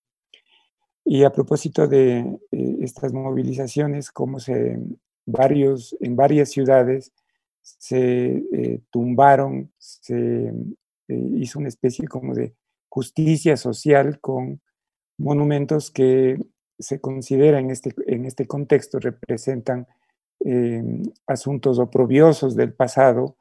Y 1.03 1.23
a 1.23 1.31
propósito 1.31 1.87
de 1.87 2.19
eh, 2.51 2.77
estas 2.81 3.13
movilizaciones, 3.13 4.11
como 4.11 4.39
se 4.39 4.79
varios, 5.25 5.95
en 5.99 6.15
varias 6.15 6.49
ciudades 6.49 7.11
se 7.61 8.43
eh, 8.51 8.81
tumbaron, 8.89 9.71
se 9.77 10.47
eh, 11.07 11.29
hizo 11.35 11.59
una 11.59 11.67
especie 11.67 12.07
como 12.07 12.33
de 12.33 12.55
justicia 12.89 13.55
social 13.57 14.19
con 14.19 14.61
monumentos 15.17 15.91
que 15.91 16.37
se 16.79 16.99
consideran 16.99 17.65
en 17.65 17.71
este, 17.71 17.93
en 18.07 18.25
este 18.25 18.47
contexto 18.47 18.99
representan 18.99 19.87
eh, 20.43 20.83
asuntos 21.27 21.77
oprobiosos 21.77 22.55
del 22.55 22.73
pasado, 22.73 23.37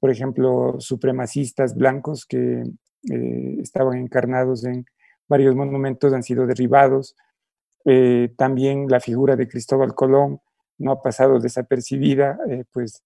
por 0.00 0.10
ejemplo, 0.10 0.76
supremacistas 0.80 1.76
blancos 1.76 2.26
que 2.26 2.64
estaban 3.62 3.98
encarnados 3.98 4.64
en 4.64 4.84
varios 5.28 5.54
monumentos 5.54 6.12
han 6.12 6.24
sido 6.24 6.46
derribados. 6.46 7.14
también 8.36 8.88
la 8.88 8.98
figura 8.98 9.36
de 9.36 9.46
Cristóbal 9.46 9.94
Colón 9.94 10.40
no 10.78 10.90
ha 10.90 11.00
pasado 11.00 11.38
desapercibida, 11.38 12.40
pues 12.72 13.04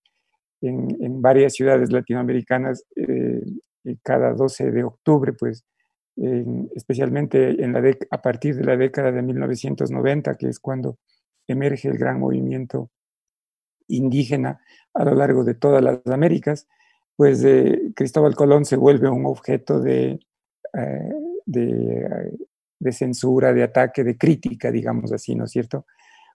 en, 0.63 1.21
varias 1.21 1.55
ciudades 1.55 1.93
latinoamericanas 1.93 2.85
eh, 2.97 3.43
cada 4.03 4.33
12 4.33 4.71
de 4.71 4.85
octubre, 4.85 5.33
pues 5.33 5.65
especialmente 6.75 7.65
en 7.65 7.73
la 7.73 7.83
a 8.11 8.21
partir 8.21 8.55
de 8.55 8.65
la 8.65 8.77
década 8.77 9.11
de 9.11 9.23
1990, 9.23 10.35
que 10.37 10.49
es 10.49 10.61
cuando 10.61 10.99
emerge 11.49 11.89
el 11.89 11.99
gran 11.99 12.21
movimiento 12.21 12.91
indígena 13.89 14.61
a 14.95 15.05
lo 15.05 15.15
largo 15.15 15.45
de 15.45 15.55
todas 15.55 15.83
las 15.83 16.07
Américas, 16.07 16.67
pues 17.17 17.45
eh, 17.45 17.93
Cristóbal 17.95 18.35
Colón 18.35 18.65
se 18.65 18.77
vuelve 18.77 19.09
un 19.09 19.27
objeto 19.27 19.81
de, 19.81 20.21
eh, 20.73 21.13
de, 21.47 22.33
de, 22.79 22.93
censura, 22.93 23.53
de 23.53 23.63
ataque, 23.63 24.05
de 24.05 24.17
crítica, 24.17 24.71
digamos 24.71 25.13
así, 25.13 25.35
¿no 25.35 25.45
es 25.45 25.51
cierto? 25.51 25.87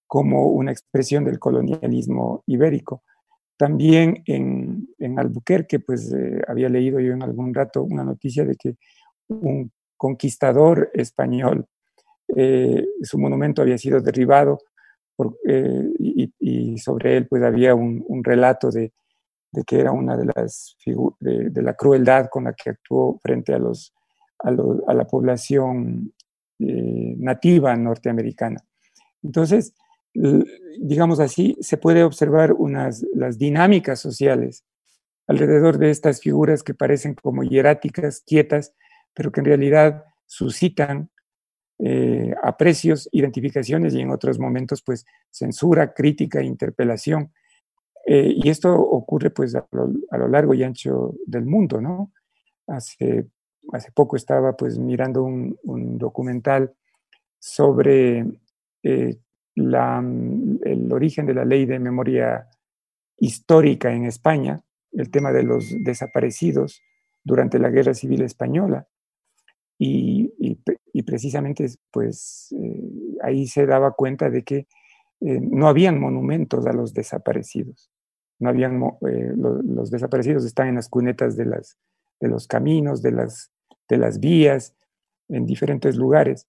Como 0.06 0.48
una 0.48 0.72
expresión 0.72 1.26
del 1.26 1.40
colonialismo 1.40 2.44
ibérico. 2.48 3.04
También 3.58 4.24
en, 4.28 4.88
Albuquerque, 5.18 5.80
pues 5.80 6.14
eh, 6.14 6.42
había 6.48 6.70
leído 6.70 7.00
yo 7.00 7.14
en 7.14 7.24
algún 7.24 7.54
rato 7.54 7.82
una 7.82 8.04
noticia 8.04 8.46
de 8.46 8.56
que 8.56 8.76
un 9.30 9.72
conquistador 9.98 10.92
español, 10.94 11.66
eh, 12.36 12.86
su 13.02 13.18
monumento 13.18 13.64
había 13.64 13.80
sido 13.80 14.00
derribado 14.00 14.60
eh, 15.48 15.90
y, 16.40 16.78
sobre 16.78 17.18
él 17.18 17.28
pues 17.28 17.42
había 17.42 17.74
un, 17.74 18.24
relato 18.24 18.70
de, 18.70 18.94
que 19.66 19.80
era 19.80 19.92
una 19.92 20.16
de 20.16 20.26
las 20.26 20.78
de, 21.20 21.50
de, 21.50 21.62
la 21.64 21.74
crueldad 21.74 22.28
con 22.30 22.44
la 22.44 22.54
que 22.54 22.70
actuó 22.70 23.18
frente 23.24 23.54
a, 23.54 23.58
los, 23.58 23.92
a, 24.44 24.50
a 24.50 24.94
la 24.94 25.08
población 25.08 26.14
nativa 26.60 27.76
norteamericana. 27.76 28.64
Entonces, 29.24 29.74
digamos 30.80 31.20
así, 31.20 31.58
se 31.62 31.78
puede 31.78 32.04
observar 32.04 32.54
unas, 32.54 33.06
las 33.14 33.38
dinámicas 33.38 34.00
sociales 34.00 34.64
alrededor 35.28 35.78
de 35.78 35.90
estas 35.90 36.22
figuras 36.22 36.64
que 36.64 36.74
parecen 36.74 37.14
como 37.14 37.44
hieráticas, 37.44 38.22
quietas, 38.26 38.74
pero 39.14 39.32
que 39.32 39.42
en 39.42 39.46
realidad 39.46 40.06
suscitan 40.26 41.10
eh, 41.80 42.34
aprecios, 42.42 43.08
identificaciones 43.12 43.94
y 43.94 44.02
en 44.02 44.10
otros 44.10 44.40
momentos 44.40 44.82
pues 44.82 45.06
censura, 45.30 45.94
crítica, 45.94 46.42
interpelación. 46.42 47.34
Eh, 48.06 48.34
y 48.36 48.50
esto 48.50 48.74
ocurre 48.74 49.30
pues 49.30 49.54
a 49.54 49.68
lo, 49.72 50.28
largo 50.28 50.54
y 50.54 50.64
ancho 50.64 51.14
del 51.26 51.46
mundo, 51.46 51.82
¿no? 51.82 52.14
Hace, 52.66 53.28
hace 53.74 53.92
poco 53.92 54.16
estaba 54.16 54.56
pues 54.56 54.80
mirando 54.80 55.24
un, 55.24 55.98
documental 55.98 56.74
sobre 57.38 58.26
eh, 58.84 59.18
el 59.58 60.90
origen 60.92 61.26
de 61.26 61.34
la 61.34 61.46
ley 61.46 61.66
de 61.66 61.80
memoria 61.80 62.48
histórica 63.18 63.92
en 63.92 64.06
España, 64.06 64.62
el 64.92 65.10
tema 65.10 65.32
de 65.32 65.44
los 65.44 65.76
desaparecidos 65.84 66.82
durante 67.24 67.60
la 67.60 67.70
Guerra 67.70 67.94
Civil 67.94 68.22
Española. 68.22 68.88
y, 69.80 70.34
precisamente 71.06 71.66
pues 71.92 72.54
ahí 73.22 73.48
se 73.48 73.66
daba 73.66 73.92
cuenta 73.92 74.30
de 74.30 74.44
que 74.44 74.68
no 75.22 75.68
habían 75.68 76.00
monumentos 76.00 76.66
a 76.68 76.74
los 76.74 76.94
desaparecidos. 76.94 77.90
No 78.40 78.50
habían, 78.50 78.80
los, 79.38 79.90
desaparecidos 79.90 80.46
están 80.46 80.68
en 80.68 80.76
las 80.76 80.90
cunetas 80.90 81.36
de, 81.38 81.46
las, 81.46 81.78
de 82.20 82.28
los 82.28 82.48
caminos, 82.48 83.02
de 83.02 83.12
las, 83.12 83.52
de 83.90 83.98
las 83.98 84.20
vías, 84.20 84.76
en 85.30 85.46
diferentes 85.46 85.96
lugares 85.96 86.48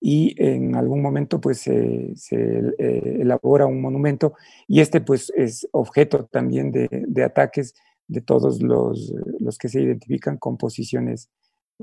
y 0.00 0.34
en 0.42 0.76
algún 0.76 1.02
momento 1.02 1.40
pues 1.40 1.60
se, 1.60 2.14
eh, 2.38 3.16
elabora 3.20 3.66
un 3.66 3.80
monumento 3.80 4.34
y 4.66 4.80
este 4.80 5.00
pues 5.00 5.32
es 5.36 5.68
objeto 5.72 6.26
también 6.26 6.70
de, 6.72 7.24
ataques 7.24 7.74
de 8.06 8.20
todos 8.20 8.62
los, 8.62 9.12
los, 9.38 9.58
que 9.58 9.68
se 9.68 9.80
identifican 9.82 10.38
con 10.38 10.56
posiciones 10.56 11.30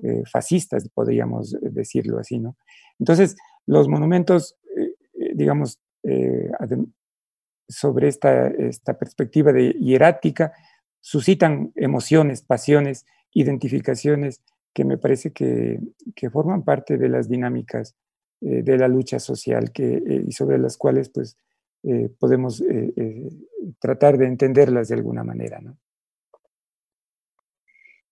eh, 0.04 0.24
fascistas, 0.32 0.90
podríamos 0.90 1.56
decirlo 1.62 2.20
así, 2.20 2.38
¿no? 2.40 2.58
Entonces, 3.00 3.36
los 3.66 3.88
monumentos, 3.88 4.56
eh, 4.76 5.34
digamos, 5.34 5.80
sobre 7.68 8.08
esta, 8.08 8.48
esta 8.48 8.98
perspectiva 8.98 9.52
de 9.52 9.72
hierática, 9.72 10.54
suscitan 11.02 11.72
emociones, 11.76 12.42
pasiones, 12.42 13.06
identificaciones 13.34 14.42
que 14.78 14.86
me 14.86 15.00
parece 15.00 15.34
que, 15.34 15.80
que 16.16 16.30
forman 16.30 16.64
parte 16.64 17.00
de 17.00 17.10
las 17.10 17.28
dinámicas 17.28 17.96
eh, 18.42 18.62
de 18.62 18.78
la 18.78 18.88
lucha 18.88 19.18
social 19.18 19.72
que, 19.72 19.96
eh, 19.96 20.24
y 20.28 20.32
sobre 20.32 20.60
las 20.60 20.78
cuales 20.78 21.10
pues 21.10 21.36
eh, 21.82 22.10
podemos 22.20 22.64
tratar 23.80 24.20
de 24.20 24.28
entenderlas 24.28 24.90
de 24.90 24.94
alguna 24.94 25.24
manera. 25.24 25.60
¿no? 25.62 25.80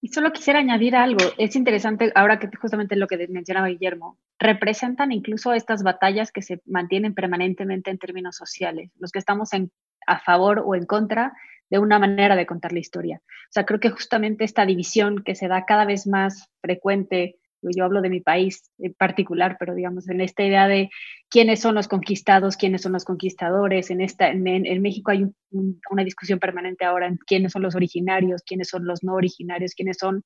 Y 0.01 0.07
solo 0.07 0.31
quisiera 0.33 0.57
añadir 0.57 0.95
algo, 0.95 1.23
es 1.37 1.55
interesante 1.55 2.11
ahora 2.15 2.39
que 2.39 2.49
justamente 2.59 2.95
lo 2.95 3.05
que 3.05 3.27
mencionaba 3.27 3.67
Guillermo, 3.67 4.17
representan 4.39 5.11
incluso 5.11 5.53
estas 5.53 5.83
batallas 5.83 6.31
que 6.31 6.41
se 6.41 6.63
mantienen 6.65 7.13
permanentemente 7.13 7.91
en 7.91 7.99
términos 7.99 8.37
sociales, 8.37 8.89
los 8.97 9.11
que 9.11 9.19
estamos 9.19 9.53
en, 9.53 9.71
a 10.07 10.19
favor 10.19 10.63
o 10.65 10.73
en 10.73 10.87
contra 10.87 11.33
de 11.69 11.79
una 11.79 11.99
manera 11.99 12.35
de 12.35 12.45
contar 12.45 12.73
la 12.73 12.79
historia. 12.79 13.21
O 13.25 13.51
sea, 13.51 13.65
creo 13.65 13.79
que 13.79 13.89
justamente 13.89 14.43
esta 14.43 14.65
división 14.65 15.23
que 15.23 15.35
se 15.35 15.47
da 15.47 15.65
cada 15.65 15.85
vez 15.85 16.07
más 16.07 16.49
frecuente 16.61 17.37
yo 17.73 17.85
hablo 17.85 18.01
de 18.01 18.09
mi 18.09 18.21
país 18.21 18.69
en 18.77 18.93
particular, 18.93 19.57
pero 19.59 19.73
digamos, 19.73 20.07
en 20.09 20.21
esta 20.21 20.43
idea 20.43 20.67
de 20.67 20.89
quiénes 21.29 21.61
son 21.61 21.75
los 21.75 21.87
conquistados, 21.87 22.57
quiénes 22.57 22.81
son 22.81 22.93
los 22.93 23.05
conquistadores, 23.05 23.89
en, 23.89 24.01
esta, 24.01 24.29
en, 24.29 24.81
México 24.81 25.11
hay 25.11 25.25
una 25.51 26.03
discusión 26.03 26.39
permanente 26.39 26.85
ahora 26.85 27.07
en 27.07 27.17
quiénes 27.17 27.51
son 27.51 27.63
los 27.63 27.75
originarios, 27.75 28.43
quiénes 28.45 28.69
son 28.69 28.85
los 28.85 29.03
no 29.03 29.13
originarios, 29.13 29.73
quiénes 29.73 29.97
son 29.97 30.23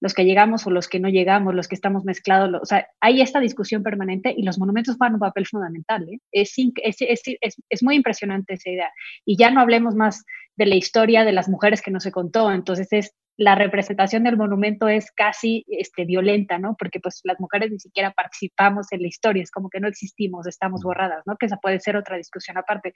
los 0.00 0.14
que 0.14 0.24
llegamos 0.24 0.64
o 0.66 0.70
los 0.70 0.86
que 0.86 1.00
no 1.00 1.08
llegamos, 1.08 1.54
los 1.54 1.66
que 1.66 1.74
estamos 1.74 2.04
mezclados, 2.04 2.62
o 2.62 2.64
sea, 2.64 2.86
hay 3.00 3.20
esta 3.20 3.40
discusión 3.40 3.82
permanente 3.82 4.32
y 4.36 4.44
los 4.44 4.56
monumentos 4.56 4.96
juegan 4.96 5.14
un 5.14 5.20
papel 5.20 5.44
fundamental. 5.44 6.08
¿eh? 6.08 6.20
Es, 6.30 6.54
es, 6.56 7.82
muy 7.82 7.96
impresionante 7.96 8.54
esa 8.54 8.70
idea. 8.70 8.90
Y 9.24 9.36
ya 9.36 9.50
no 9.50 9.60
hablemos 9.60 9.96
más 9.96 10.24
de 10.58 10.66
la 10.66 10.74
historia 10.74 11.24
de 11.24 11.32
las 11.32 11.48
mujeres 11.48 11.80
que 11.80 11.92
no 11.92 12.00
se 12.00 12.10
contó, 12.10 12.50
entonces 12.50 12.88
es 12.90 13.14
la 13.36 13.54
representación 13.54 14.24
del 14.24 14.36
monumento 14.36 14.88
es 14.88 15.12
casi 15.12 15.64
este, 15.68 16.04
violenta, 16.04 16.58
¿no? 16.58 16.74
Porque 16.76 16.98
pues 16.98 17.20
las 17.22 17.38
mujeres 17.38 17.70
ni 17.70 17.78
siquiera 17.78 18.10
participamos 18.10 18.90
en 18.90 19.02
la 19.02 19.06
historia, 19.06 19.44
es 19.44 19.52
como 19.52 19.70
que 19.70 19.78
no 19.78 19.86
existimos, 19.86 20.48
estamos 20.48 20.82
borradas, 20.82 21.22
¿no? 21.24 21.36
Que 21.36 21.46
esa 21.46 21.58
puede 21.58 21.78
ser 21.78 21.96
otra 21.96 22.16
discusión 22.16 22.58
aparte, 22.58 22.92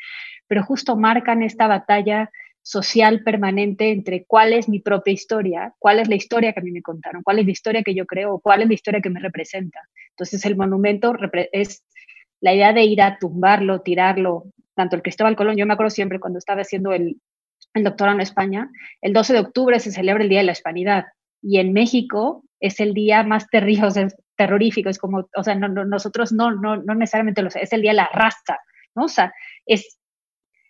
pero 0.49 0.65
justo 0.65 0.97
marcan 0.97 1.45
esta 1.45 1.69
batalla 1.69 2.29
social 2.61 3.23
permanente 3.23 3.91
entre 3.93 4.25
cuál 4.25 4.53
es 4.53 4.69
mi 4.69 4.81
propia 4.81 5.13
historia, 5.13 5.75
cuál 5.79 6.01
es 6.01 6.09
la 6.09 6.17
historia 6.17 6.53
que 6.53 6.59
a 6.59 6.65
mí 6.65 6.73
me 6.73 6.83
contaron, 6.83 7.23
cuál 7.23 7.39
es 7.39 7.47
la 7.47 7.53
historia 7.53 7.85
que 7.85 7.95
yo 7.95 8.07
creo, 8.07 8.41
cuál 8.41 8.63
es 8.63 8.69
la 8.69 8.75
historia 8.75 9.01
que 9.01 9.11
me 9.11 9.21
representa. 9.21 9.79
Entonces 10.11 10.45
el 10.45 10.57
monumento 10.57 11.15
es 11.53 11.85
la 12.41 12.53
idea 12.53 12.73
de 12.73 12.83
ir 12.83 13.01
a 13.03 13.19
tumbarlo, 13.19 13.83
tirarlo, 13.83 14.47
tanto 14.75 14.97
el 14.97 15.03
Cristóbal 15.03 15.37
Colón, 15.37 15.57
yo 15.57 15.67
me 15.67 15.75
acuerdo 15.75 15.91
siempre 15.91 16.19
cuando 16.19 16.41
estaba 16.41 16.63
haciendo 16.63 16.93
el, 16.93 17.21
el 17.75 17.85
doctorado 17.85 18.17
en 18.17 18.23
España, 18.23 18.71
el 19.01 19.13
12 19.13 19.33
de 19.33 19.41
octubre 19.41 19.81
se 19.81 19.93
celebra 19.93 20.23
el 20.23 20.29
Día 20.29 20.41
de 20.41 20.47
la 20.47 20.53
Hispanidad 20.53 21.07
y 21.41 21.59
en 21.59 21.73
México 21.73 22.45
es 22.61 22.79
el 22.81 22.95
día 22.95 23.25
más 23.25 23.47
terrorífico, 24.37 24.89
es 24.89 24.99
como, 24.99 25.29
o 25.37 25.43
sea, 25.43 25.55
nosotros 25.57 26.33
no, 26.33 26.53
no, 26.53 26.77
no 26.77 26.95
necesariamente 26.95 27.43
lo 27.43 27.51
sé, 27.51 27.63
es 27.63 27.73
el 27.73 27.83
Día 27.83 27.91
de 27.91 27.97
la 27.97 28.11
Raza, 28.13 28.59
¿no? 28.95 29.05
O 29.05 29.09
sea, 29.09 29.33
es, 29.67 29.99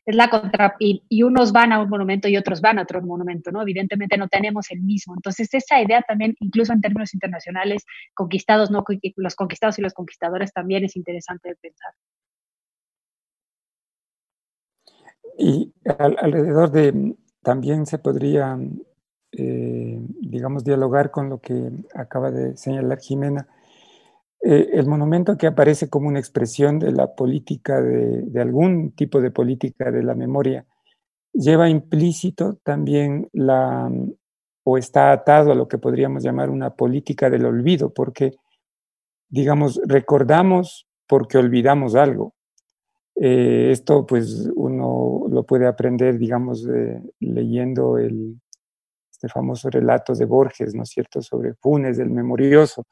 es 0.04 0.16
la 0.16 0.28
contra, 0.28 0.74
y, 0.78 1.22
unos 1.22 1.52
van 1.52 1.72
a 1.72 1.80
un 1.80 1.88
monumento 1.88 2.28
y 2.28 2.36
otros 2.36 2.60
van 2.60 2.78
a 2.78 2.82
otro 2.82 3.02
monumento, 3.02 3.52
¿no? 3.52 3.62
Evidentemente 3.62 4.16
no 4.16 4.28
tenemos 4.28 4.70
el 4.70 4.80
mismo. 4.80 5.14
Entonces, 5.14 5.52
esa 5.52 5.80
idea 5.80 6.02
también, 6.02 6.34
incluso 6.40 6.72
en 6.72 6.80
términos 6.80 7.14
internacionales, 7.14 7.84
conquistados, 8.14 8.70
no, 8.70 8.84
los 9.16 9.36
conquistados 9.36 9.78
y 9.78 9.82
los 9.82 9.92
conquistadores 9.92 10.52
también 10.52 10.84
es 10.84 10.96
interesante 10.96 11.50
de 11.50 11.56
pensar. 11.56 11.92
Y 15.38 15.72
alrededor 15.98 16.70
de, 16.70 17.16
también 17.42 17.86
se 17.86 17.98
podría, 17.98 18.58
eh, 19.32 19.98
digamos, 20.20 20.64
dialogar 20.64 21.10
con 21.10 21.28
lo 21.30 21.40
que 21.40 21.70
acaba 21.94 22.30
de 22.30 22.56
señalar 22.56 22.98
Jimena. 23.00 23.48
Eh, 24.42 24.70
el 24.72 24.86
monumento 24.86 25.36
que 25.36 25.46
aparece 25.46 25.88
como 25.88 26.08
una 26.08 26.18
expresión 26.18 26.78
de 26.78 26.92
la 26.92 27.14
política, 27.14 27.80
de, 27.80 28.22
de, 28.22 28.40
algún 28.40 28.92
tipo 28.92 29.20
de 29.20 29.30
política 29.30 29.90
de 29.90 30.02
la 30.02 30.14
memoria, 30.14 30.66
lleva 31.32 31.68
implícito 31.68 32.58
también 32.62 33.28
la, 33.32 33.90
o 34.64 34.78
está 34.78 35.12
atado 35.12 35.52
a 35.52 35.54
lo 35.54 35.68
que 35.68 35.78
podríamos 35.78 36.22
llamar 36.22 36.50
una 36.50 36.74
política 36.74 37.30
del 37.30 37.44
olvido, 37.44 37.92
porque, 37.92 38.36
digamos, 39.28 39.80
recordamos 39.86 40.86
porque 41.06 41.38
olvidamos 41.38 41.94
algo. 41.94 42.34
Eh, 43.16 43.70
esto 43.72 44.06
pues 44.06 44.50
uno 44.56 45.26
lo 45.30 45.44
puede 45.44 45.66
aprender, 45.66 46.18
digamos, 46.18 46.66
leyendo 47.20 47.98
el, 47.98 48.40
este 49.10 49.28
famoso 49.28 49.70
relato 49.70 50.14
de 50.14 50.24
Borges, 50.24 50.74
¿no 50.74 50.82
es 50.84 50.90
cierto?, 50.90 51.22
sobre 51.22 51.54
Funes, 51.54 51.98
del 51.98 52.10
memorioso, 52.10 52.86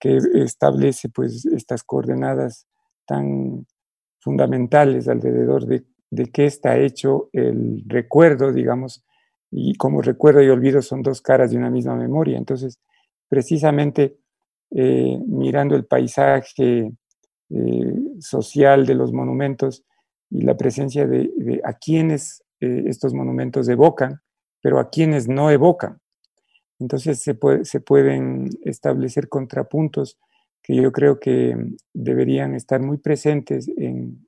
que 0.00 0.18
establece 0.34 1.08
pues 1.10 1.46
estas 1.46 1.82
coordenadas 1.84 2.66
tan 3.06 3.66
fundamentales 4.20 5.08
alrededor 5.08 5.66
de, 5.66 5.84
de 6.10 6.26
qué 6.26 6.46
está 6.46 6.78
hecho 6.78 7.30
el 7.32 7.84
recuerdo, 7.86 8.52
digamos, 8.52 9.04
y 9.50 9.74
como 9.76 10.02
recuerdo 10.02 10.42
y 10.42 10.48
olvido 10.48 10.82
son 10.82 11.02
dos 11.02 11.22
caras 11.22 11.50
de 11.52 11.58
una 11.58 11.70
misma 11.70 11.96
memoria. 11.96 12.38
Entonces, 12.38 12.80
precisamente 13.28 14.18
eh, 14.70 15.18
mirando 15.26 15.76
el 15.76 15.86
paisaje 15.86 16.92
eh, 17.50 17.94
social 18.20 18.86
de 18.86 18.94
los 18.94 19.12
monumentos 19.12 19.84
y 20.30 20.42
la 20.42 20.56
presencia 20.56 21.06
de, 21.06 21.60
a 21.64 21.74
quienes 21.74 22.44
eh, 22.60 22.84
estos 22.86 23.14
monumentos 23.14 23.68
evocan, 23.68 24.20
pero 24.60 24.78
a 24.78 24.90
quienes 24.90 25.28
no 25.28 25.50
evocan. 25.50 26.00
Entonces 26.78 27.20
se, 27.20 27.34
pueden 27.34 28.50
establecer 28.62 29.28
contrapuntos 29.28 30.18
que 30.62 30.76
yo 30.76 30.92
creo 30.92 31.18
que 31.18 31.56
deberían 31.92 32.54
estar 32.54 32.80
muy 32.80 32.98
presentes 32.98 33.68
en, 33.76 34.26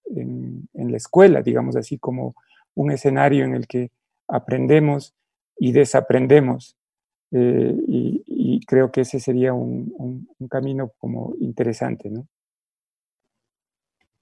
la 0.75 0.97
escuela, 0.97 1.43
digamos 1.43 1.77
así, 1.77 1.99
como 1.99 2.35
un 2.75 2.91
escenario 2.91 3.45
en 3.45 3.55
el 3.55 3.69
que 3.69 3.91
aprendemos 4.27 5.15
y 5.57 5.73
desaprendemos. 5.73 6.77
Eh, 7.31 7.77
y, 7.87 8.61
creo 8.67 8.93
que 8.93 9.01
ese 9.01 9.19
sería 9.19 9.53
un, 9.53 9.93
un 10.39 10.49
camino 10.49 10.93
como 10.99 11.35
interesante, 11.41 12.09
¿no? 12.09 12.29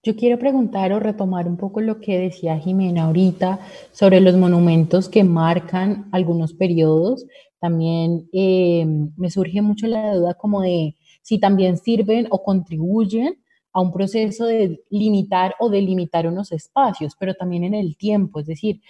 Yo 0.05 0.15
quiero 0.15 0.39
preguntar 0.39 0.93
o 0.93 1.01
retomar 1.01 1.49
un 1.49 1.57
poco 1.57 1.81
lo 1.81 2.01
que 2.01 2.19
decía 2.19 2.59
Jimena 2.59 3.05
ahorita 3.05 3.59
sobre 3.91 4.21
los 4.21 4.37
monumentos 4.37 5.09
que 5.09 5.25
marcan 5.25 6.09
algunos 6.13 6.55
periodos. 6.55 7.27
También 7.61 8.29
eh, 8.33 8.87
me 9.17 9.31
surge 9.31 9.61
mucho 9.61 9.89
la 9.89 10.15
duda 10.15 10.35
como 10.35 10.63
de 10.63 10.95
si 11.23 11.41
también 11.41 11.77
sirven 11.79 12.29
o 12.31 12.45
contribuyen 12.45 13.43
a 13.73 13.81
un 13.81 13.93
proceso 13.93 14.47
de 14.47 14.83
limitar 14.89 15.57
o 15.59 15.69
delimitar 15.69 16.29
unos 16.29 16.53
espacios, 16.53 17.15
pero 17.19 17.35
también 17.35 17.65
en 17.65 17.75
el 17.75 17.97
tiempo. 17.97 18.39
Es 18.41 18.47
decir, 18.47 18.81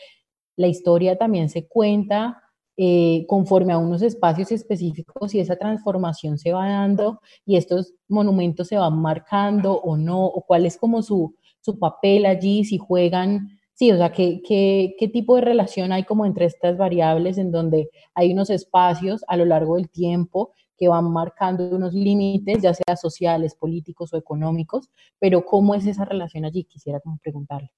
la 0.57 0.68
historia 0.68 1.16
también 1.16 1.49
se 1.49 1.66
cuenta 1.66 2.42
eh, 2.81 3.27
conforme 3.27 3.73
a 3.73 3.79
unos 3.79 4.03
espacios 4.03 4.53
específicos 4.53 5.35
y 5.35 5.41
esa 5.41 5.57
transformación 5.57 6.38
se 6.38 6.53
va 6.53 6.69
dando 6.69 7.21
y 7.45 7.57
estos 7.57 7.95
monumentos 8.07 8.69
se 8.69 8.79
van 8.79 9.03
marcando 9.03 9.75
o 9.81 9.97
no, 9.97 10.25
o 10.25 10.45
cuál 10.47 10.64
es 10.64 10.77
como 10.79 11.03
su, 11.03 11.35
su 11.61 11.77
papel 11.81 12.25
allí, 12.25 12.64
si 12.64 12.79
juegan, 12.79 13.49
sí, 13.75 13.91
o 13.91 13.97
sea, 13.97 14.12
¿qué, 14.12 14.41
qué, 14.47 14.95
qué 14.97 15.09
tipo 15.09 15.35
de 15.35 15.41
relación 15.41 15.91
hay 15.91 16.05
como 16.05 16.25
entre 16.25 16.45
estas 16.45 16.77
variables 16.77 17.37
en 17.37 17.51
donde 17.51 17.91
hay 18.14 18.33
unos 18.33 18.49
espacios 18.49 19.25
a 19.27 19.37
lo 19.37 19.45
largo 19.45 19.75
del 19.75 19.91
tiempo 19.91 20.53
que 20.77 20.87
van 20.87 21.11
marcando 21.11 21.69
unos 21.75 21.95
límites, 21.95 22.62
ya 22.62 22.73
sea 22.75 22.95
sociales, 22.95 23.57
políticos 23.57 24.14
o 24.14 24.17
económicos, 24.17 24.88
pero 25.19 25.45
¿cómo 25.45 25.75
es 25.75 25.85
esa 25.85 26.05
relación 26.05 26.45
allí? 26.45 26.62
Quisiera 26.62 27.01
como 27.01 27.19
preguntarle. 27.19 27.73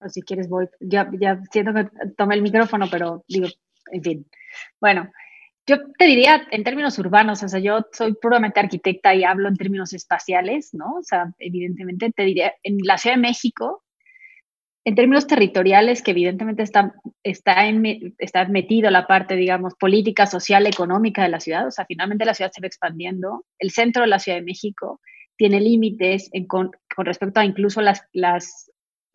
O 0.00 0.08
si 0.08 0.22
quieres 0.22 0.48
voy, 0.48 0.66
ya, 0.80 1.10
ya 1.18 1.40
siento 1.50 1.74
que 1.74 1.88
tomé 2.16 2.34
el 2.34 2.42
micrófono, 2.42 2.88
pero 2.90 3.24
digo, 3.28 3.48
en 3.92 4.02
fin. 4.02 4.26
Bueno, 4.80 5.10
yo 5.66 5.76
te 5.98 6.06
diría 6.06 6.46
en 6.50 6.64
términos 6.64 6.98
urbanos, 6.98 7.42
o 7.42 7.48
sea, 7.48 7.60
yo 7.60 7.86
soy 7.92 8.14
puramente 8.14 8.60
arquitecta 8.60 9.14
y 9.14 9.24
hablo 9.24 9.48
en 9.48 9.56
términos 9.56 9.92
espaciales, 9.92 10.70
¿no? 10.72 10.96
O 10.98 11.02
sea, 11.02 11.32
evidentemente 11.38 12.10
te 12.10 12.24
diría, 12.24 12.54
en 12.62 12.78
la 12.82 12.98
Ciudad 12.98 13.16
de 13.16 13.22
México, 13.22 13.84
en 14.84 14.94
términos 14.94 15.26
territoriales, 15.26 16.02
que 16.02 16.12
evidentemente 16.12 16.62
está, 16.62 16.94
está, 17.22 17.66
en, 17.66 18.14
está 18.18 18.46
metido 18.46 18.90
la 18.90 19.06
parte, 19.06 19.36
digamos, 19.36 19.74
política, 19.74 20.26
social, 20.26 20.66
económica 20.66 21.22
de 21.22 21.28
la 21.28 21.40
ciudad, 21.40 21.66
o 21.66 21.70
sea, 21.70 21.84
finalmente 21.86 22.24
la 22.24 22.34
ciudad 22.34 22.50
se 22.52 22.60
va 22.60 22.66
expandiendo, 22.66 23.44
el 23.58 23.70
centro 23.70 24.02
de 24.02 24.08
la 24.08 24.18
Ciudad 24.18 24.38
de 24.38 24.44
México 24.44 25.00
tiene 25.36 25.60
límites 25.60 26.30
con, 26.48 26.70
con, 26.94 27.06
respecto 27.06 27.40
a 27.40 27.44
incluso 27.44 27.80
las, 27.80 28.02
las, 28.12 28.69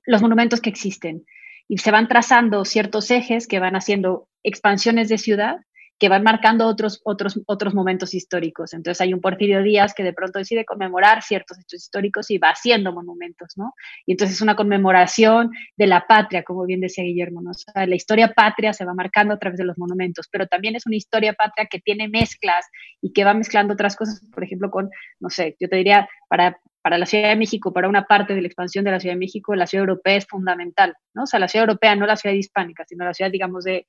los 0.06 0.22
monumentos 0.22 0.62
que 0.62 0.70
existen, 0.70 1.26
y 1.68 1.78
se 1.80 1.92
van 1.92 2.08
trazando 2.08 2.64
ciertos 2.66 3.10
ejes 3.12 3.48
que 3.48 3.60
van 3.60 3.76
haciendo 3.76 4.28
expansiones 4.44 5.10
de 5.10 5.18
ciudad 5.18 5.58
que 5.98 6.10
van 6.10 6.24
marcando 6.24 6.68
otros, 6.68 7.02
otros, 7.06 7.40
otros 7.46 7.74
momentos 7.74 8.14
históricos. 8.14 8.74
Entonces 8.74 9.00
hay 9.02 9.14
un 9.14 9.22
Porfirio 9.22 9.64
Díaz 9.64 9.94
que 9.94 10.04
de 10.04 10.14
pronto 10.14 10.40
decide 10.40 10.66
conmemorar 10.66 11.22
ciertos 11.22 11.58
hechos 11.58 11.84
históricos 11.84 12.30
y 12.32 12.38
va 12.38 12.50
haciendo 12.50 12.92
monumentos, 12.92 13.54
¿no? 13.56 13.74
Y 14.06 14.12
entonces 14.12 14.38
es 14.38 14.42
una 14.42 14.56
conmemoración 14.56 15.52
de 15.78 15.88
la 15.88 16.06
patria, 16.06 16.44
como 16.44 16.66
bien 16.66 16.82
decía 16.82 17.04
Guillermo, 17.04 17.42
¿no? 17.42 17.52
O 17.52 17.54
sea, 17.54 17.86
la 17.86 17.96
historia 17.96 18.34
patria 18.34 18.74
se 18.74 18.84
va 18.84 18.94
marcando 18.94 19.34
a 19.34 19.40
través 19.40 19.58
de 19.58 19.66
los 19.66 19.78
monumentos, 19.78 20.28
pero 20.30 20.48
también 20.48 20.76
es 20.76 20.86
una 20.86 20.98
historia 20.98 21.34
patria 21.34 21.68
que 21.70 21.80
tiene 21.80 22.10
mezclas 22.10 22.66
y 23.02 23.14
que 23.14 23.24
va 23.24 23.34
mezclando 23.34 23.74
otras 23.74 23.96
cosas, 23.96 24.22
por 24.34 24.44
ejemplo, 24.44 24.70
con, 24.70 24.90
no 25.20 25.30
sé, 25.30 25.56
yo 25.60 25.70
te 25.70 25.78
diría, 25.78 26.10
para, 26.28 26.60
para 26.86 27.00
la 27.00 27.08
Ciudad 27.08 27.30
de 27.30 27.36
México, 27.36 27.74
para 27.74 27.90
una 27.90 28.06
parte 28.06 28.36
de 28.36 28.42
la 28.42 28.48
expansión 28.48 28.86
de 28.86 28.92
la 28.92 29.00
Ciudad 29.00 29.16
de 29.16 29.20
México, 29.20 29.56
la 29.56 29.66
ciudad 29.66 29.88
europea 29.88 30.18
es 30.18 30.28
fundamental, 30.28 30.96
¿no? 31.16 31.24
O 31.24 31.26
sea, 31.26 31.40
la 31.40 31.48
ciudad 31.48 31.68
europea, 31.68 31.96
no 31.96 32.06
la 32.06 32.16
ciudad 32.16 32.36
hispánica, 32.36 32.86
sino 32.86 33.04
la 33.04 33.16
ciudad, 33.16 33.32
digamos, 33.32 33.64
de, 33.64 33.88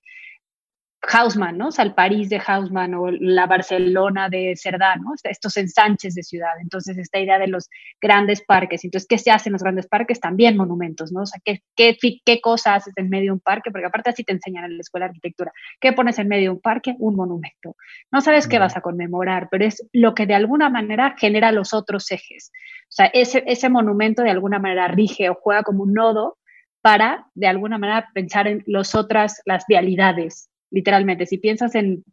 Hausmann, 1.02 1.56
¿no? 1.56 1.68
O 1.68 1.70
sea, 1.70 1.84
el 1.84 1.94
París 1.94 2.28
de 2.28 2.40
Hausmann 2.44 2.94
o 2.94 3.10
la 3.10 3.46
Barcelona 3.46 4.28
de 4.28 4.54
Cerdá, 4.56 4.96
¿no? 4.96 5.14
Estos 5.22 5.56
ensanches 5.56 6.14
de 6.14 6.22
ciudad. 6.22 6.52
Entonces, 6.60 6.98
esta 6.98 7.18
idea 7.18 7.38
de 7.38 7.46
los 7.46 7.68
grandes 8.00 8.42
parques. 8.44 8.84
Entonces, 8.84 9.06
¿qué 9.08 9.18
se 9.18 9.30
hace 9.30 9.48
en 9.48 9.54
los 9.54 9.62
grandes 9.62 9.86
parques? 9.86 10.20
También 10.20 10.56
monumentos, 10.56 11.12
¿no? 11.12 11.22
O 11.22 11.26
sea, 11.26 11.40
¿qué, 11.44 11.62
qué, 11.76 11.96
qué 12.24 12.40
cosa 12.40 12.74
haces 12.74 12.92
en 12.96 13.08
medio 13.08 13.26
de 13.26 13.32
un 13.32 13.40
parque? 13.40 13.70
Porque 13.70 13.86
aparte 13.86 14.10
así 14.10 14.24
te 14.24 14.32
enseñan 14.32 14.64
en 14.64 14.76
la 14.76 14.80
escuela 14.80 15.06
de 15.06 15.10
arquitectura. 15.10 15.52
¿Qué 15.80 15.92
pones 15.92 16.18
en 16.18 16.28
medio 16.28 16.50
de 16.50 16.56
un 16.56 16.60
parque? 16.60 16.94
Un 16.98 17.14
monumento. 17.14 17.76
No 18.10 18.20
sabes 18.20 18.48
qué 18.48 18.58
vas 18.58 18.76
a 18.76 18.80
conmemorar, 18.80 19.48
pero 19.50 19.64
es 19.64 19.86
lo 19.92 20.14
que 20.14 20.26
de 20.26 20.34
alguna 20.34 20.70
manera 20.70 21.14
genera 21.18 21.52
los 21.52 21.72
otros 21.72 22.10
ejes. 22.10 22.50
O 22.84 22.92
sea, 22.92 23.06
ese, 23.06 23.44
ese 23.46 23.68
monumento 23.68 24.22
de 24.22 24.30
alguna 24.30 24.58
manera 24.58 24.88
rige 24.88 25.30
o 25.30 25.34
juega 25.34 25.62
como 25.62 25.84
un 25.84 25.92
nodo 25.92 26.38
para, 26.82 27.26
de 27.34 27.46
alguna 27.46 27.78
manera, 27.78 28.08
pensar 28.14 28.46
en 28.48 28.62
las 28.66 28.94
otras, 28.94 29.40
las 29.44 29.64
vialidades 29.66 30.50
literalmente. 30.70 31.26
Si 31.26 31.38
piensas 31.38 31.74
en, 31.74 32.04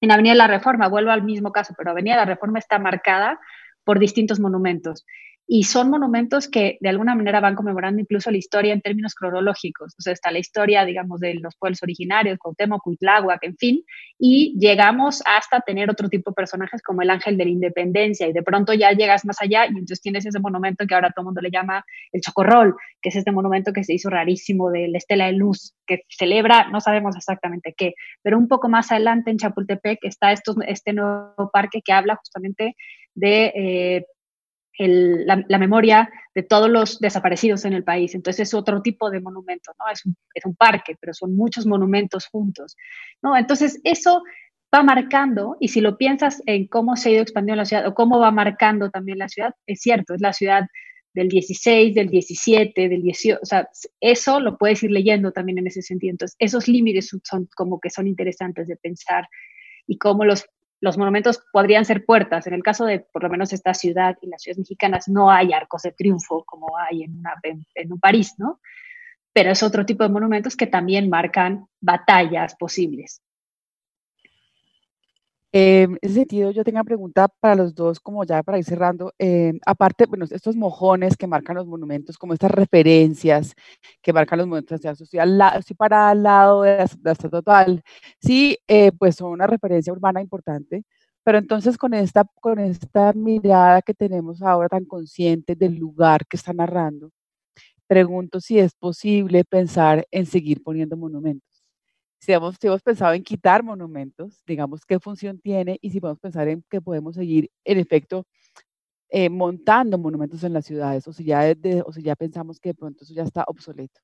en 0.00 0.10
Avenida 0.10 0.32
de 0.32 0.38
la 0.38 0.46
Reforma, 0.46 0.88
vuelvo 0.88 1.10
al 1.10 1.22
mismo 1.22 1.52
caso, 1.52 1.74
pero 1.76 1.90
Avenida 1.90 2.14
de 2.14 2.20
la 2.20 2.26
Reforma 2.34 2.58
está 2.58 2.78
marcada 2.78 3.40
por 3.84 3.98
distintos 3.98 4.40
monumentos 4.40 5.04
y 5.48 5.62
son 5.62 5.90
monumentos 5.90 6.48
que 6.48 6.76
de 6.80 6.88
alguna 6.88 7.14
manera 7.14 7.40
van 7.40 7.54
conmemorando 7.54 8.00
incluso 8.00 8.30
la 8.30 8.36
historia 8.36 8.72
en 8.72 8.80
términos 8.80 9.14
cronológicos. 9.14 9.94
O 9.96 10.02
sea, 10.02 10.12
está 10.12 10.32
la 10.32 10.40
historia, 10.40 10.84
digamos, 10.84 11.20
de 11.20 11.34
los 11.34 11.54
pueblos 11.56 11.82
originarios, 11.82 12.38
Cuauhtémoc, 12.38 12.82
Cuitláhuac, 12.82 13.44
en 13.44 13.56
fin, 13.56 13.84
y 14.18 14.56
llegamos 14.58 15.22
hasta 15.24 15.60
tener 15.60 15.88
otro 15.88 16.08
tipo 16.08 16.30
de 16.30 16.34
personajes 16.34 16.82
como 16.82 17.02
el 17.02 17.10
ángel 17.10 17.36
de 17.36 17.44
la 17.44 17.50
independencia 17.50 18.26
y 18.26 18.32
de 18.32 18.42
pronto 18.42 18.72
ya 18.72 18.90
llegas 18.92 19.24
más 19.24 19.40
allá 19.40 19.66
y 19.66 19.70
entonces 19.70 20.00
tienes 20.00 20.26
ese 20.26 20.40
monumento 20.40 20.84
que 20.86 20.94
ahora 20.94 21.10
todo 21.10 21.22
el 21.22 21.26
mundo 21.26 21.40
le 21.40 21.50
llama 21.50 21.84
el 22.12 22.20
Chocorrol, 22.20 22.74
que 23.00 23.10
es 23.10 23.16
este 23.16 23.30
monumento 23.30 23.72
que 23.72 23.84
se 23.84 23.94
hizo 23.94 24.10
rarísimo 24.10 24.70
de 24.70 24.88
la 24.88 24.98
Estela 24.98 25.26
de 25.26 25.32
Luz, 25.32 25.74
que 25.86 26.02
celebra, 26.08 26.68
no 26.70 26.80
sabemos 26.80 27.16
exactamente 27.16 27.72
qué, 27.76 27.94
pero 28.22 28.36
un 28.36 28.48
poco 28.48 28.68
más 28.68 28.90
adelante 28.90 29.30
en 29.30 29.38
Chapultepec 29.38 30.00
está 30.02 30.32
este 30.32 30.92
nuevo 30.92 31.50
parque 31.52 31.82
que 31.84 31.92
habla 31.92 32.16
justamente 32.16 32.74
de 33.14 33.52
eh, 33.54 34.06
la, 34.78 35.58
memoria 35.58 36.10
de 36.34 36.42
todos 36.42 36.68
los 36.68 36.98
desaparecidos 36.98 37.64
en 37.64 37.72
el 37.72 37.84
país. 37.84 38.14
Entonces 38.14 38.48
es 38.48 38.54
otro 38.54 38.82
tipo 38.82 39.10
de 39.10 39.20
monumento, 39.20 39.72
¿no? 39.78 39.90
Es 39.90 40.04
un, 40.04 40.16
es 40.34 40.44
un 40.44 40.54
parque, 40.54 40.96
pero 41.00 41.14
son 41.14 41.36
muchos 41.36 41.66
monumentos 41.66 42.26
juntos, 42.26 42.76
¿no? 43.22 43.36
Entonces 43.36 43.80
eso 43.84 44.22
va 44.74 44.82
marcando, 44.82 45.56
y 45.60 45.68
si 45.68 45.80
lo 45.80 45.96
piensas 45.96 46.42
en 46.46 46.66
cómo 46.66 46.96
se 46.96 47.08
ha 47.08 47.12
ido 47.12 47.22
expandiendo 47.22 47.56
la 47.56 47.64
ciudad 47.64 47.86
o 47.86 47.94
cómo 47.94 48.18
va 48.18 48.30
marcando 48.30 48.90
también 48.90 49.18
la 49.18 49.28
ciudad, 49.28 49.54
es 49.66 49.80
cierto, 49.80 50.14
es 50.14 50.20
la 50.20 50.32
ciudad 50.32 50.66
del 51.14 51.28
16, 51.28 51.94
del 51.94 52.10
17, 52.10 52.88
del 52.88 53.02
18, 53.02 53.40
o 53.42 53.46
sea, 53.46 53.68
eso 54.00 54.38
lo 54.38 54.58
puedes 54.58 54.82
ir 54.82 54.90
leyendo 54.90 55.32
también 55.32 55.58
en 55.58 55.66
ese 55.66 55.80
sentido. 55.80 56.10
Entonces, 56.10 56.36
esos 56.38 56.68
límites 56.68 57.10
son 57.24 57.48
como 57.56 57.80
que 57.80 57.88
son 57.88 58.06
interesantes 58.06 58.68
de 58.68 58.76
pensar 58.76 59.26
y 59.86 59.96
cómo 59.96 60.26
los 60.26 60.44
los 60.80 60.98
monumentos 60.98 61.42
podrían 61.52 61.84
ser 61.84 62.04
puertas. 62.04 62.46
En 62.46 62.54
el 62.54 62.62
caso 62.62 62.84
de, 62.84 63.00
por 63.00 63.22
lo 63.22 63.30
menos, 63.30 63.52
esta 63.52 63.74
ciudad 63.74 64.16
y 64.20 64.28
las 64.28 64.42
ciudades 64.42 64.58
mexicanas, 64.58 65.08
no 65.08 65.30
hay 65.30 65.52
arcos 65.52 65.82
de 65.82 65.92
triunfo 65.92 66.44
como 66.44 66.76
hay 66.78 67.04
en, 67.04 67.18
una, 67.18 67.34
en, 67.42 67.92
un 67.92 67.98
París, 67.98 68.34
¿no? 68.38 68.60
Pero 69.32 69.50
es 69.50 69.62
otro 69.62 69.84
tipo 69.84 70.02
de 70.02 70.10
monumentos 70.10 70.56
que 70.56 70.66
también 70.66 71.08
marcan 71.08 71.66
batallas 71.80 72.56
posibles. 72.56 73.22
Eh, 75.58 75.84
en 75.84 75.98
ese 76.02 76.14
sentido, 76.16 76.50
yo 76.50 76.62
tengo 76.64 76.76
una 76.76 76.84
pregunta 76.84 77.28
para 77.28 77.54
los 77.54 77.74
dos, 77.74 77.98
como 77.98 78.24
ya 78.24 78.42
para 78.42 78.58
ir 78.58 78.64
cerrando. 78.64 79.14
Eh, 79.18 79.54
aparte, 79.64 80.04
bueno, 80.04 80.26
estos 80.30 80.54
mojones 80.54 81.16
que 81.16 81.26
marcan 81.26 81.56
los 81.56 81.66
monumentos, 81.66 82.18
como 82.18 82.34
estas 82.34 82.50
referencias 82.50 83.54
que 84.02 84.12
marcan 84.12 84.38
los 84.38 84.46
monumentos, 84.46 84.84
o 84.84 85.04
estoy, 85.04 85.18
al 85.18 85.40
estoy 85.58 85.74
para 85.74 86.10
al 86.10 86.22
lado 86.22 86.60
de 86.62 86.76
la, 86.76 86.84
estatua 86.84 87.30
total, 87.30 87.82
sí, 88.20 88.58
eh, 88.68 88.92
pues 88.98 89.16
son 89.16 89.30
una 89.32 89.46
referencia 89.46 89.92
urbana 89.94 90.20
importante, 90.20 90.84
pero 91.24 91.38
entonces 91.38 91.78
con 91.78 91.94
esta, 91.94 92.26
con 92.40 92.58
esta 92.58 93.14
mirada 93.14 93.80
que 93.80 93.94
tenemos 93.94 94.42
ahora 94.42 94.68
tan 94.68 94.84
consciente 94.84 95.54
del 95.56 95.76
lugar 95.76 96.26
que 96.26 96.36
está 96.36 96.52
narrando, 96.52 97.10
pregunto 97.86 98.40
si 98.40 98.58
es 98.58 98.74
posible 98.74 99.44
pensar 99.44 100.06
en 100.10 100.26
seguir 100.26 100.62
poniendo 100.62 100.96
monumentos 100.98 101.55
si 102.18 102.32
hemos, 102.32 102.58
pensado 102.82 103.14
en 103.14 103.22
quitar 103.22 103.62
monumentos, 103.62 104.42
digamos 104.46 104.84
qué 104.84 104.98
función 104.98 105.38
tiene 105.38 105.78
y 105.80 105.90
si 105.90 106.00
podemos 106.00 106.20
pensar 106.20 106.48
en 106.48 106.62
que 106.68 106.80
podemos 106.80 107.14
seguir, 107.16 107.50
en 107.64 107.78
efecto, 107.78 108.26
eh, 109.10 109.28
montando 109.30 109.98
monumentos 109.98 110.42
en 110.44 110.52
las 110.52 110.66
ciudades 110.66 111.06
o 111.08 111.12
si, 111.12 111.24
ya 111.24 111.54
o 111.84 111.92
si 111.92 112.02
ya 112.02 112.16
pensamos 112.16 112.60
que 112.60 112.70
de 112.70 112.74
pronto 112.74 113.04
eso 113.04 113.14
ya 113.14 113.22
está 113.22 113.44
obsoleto. 113.46 114.00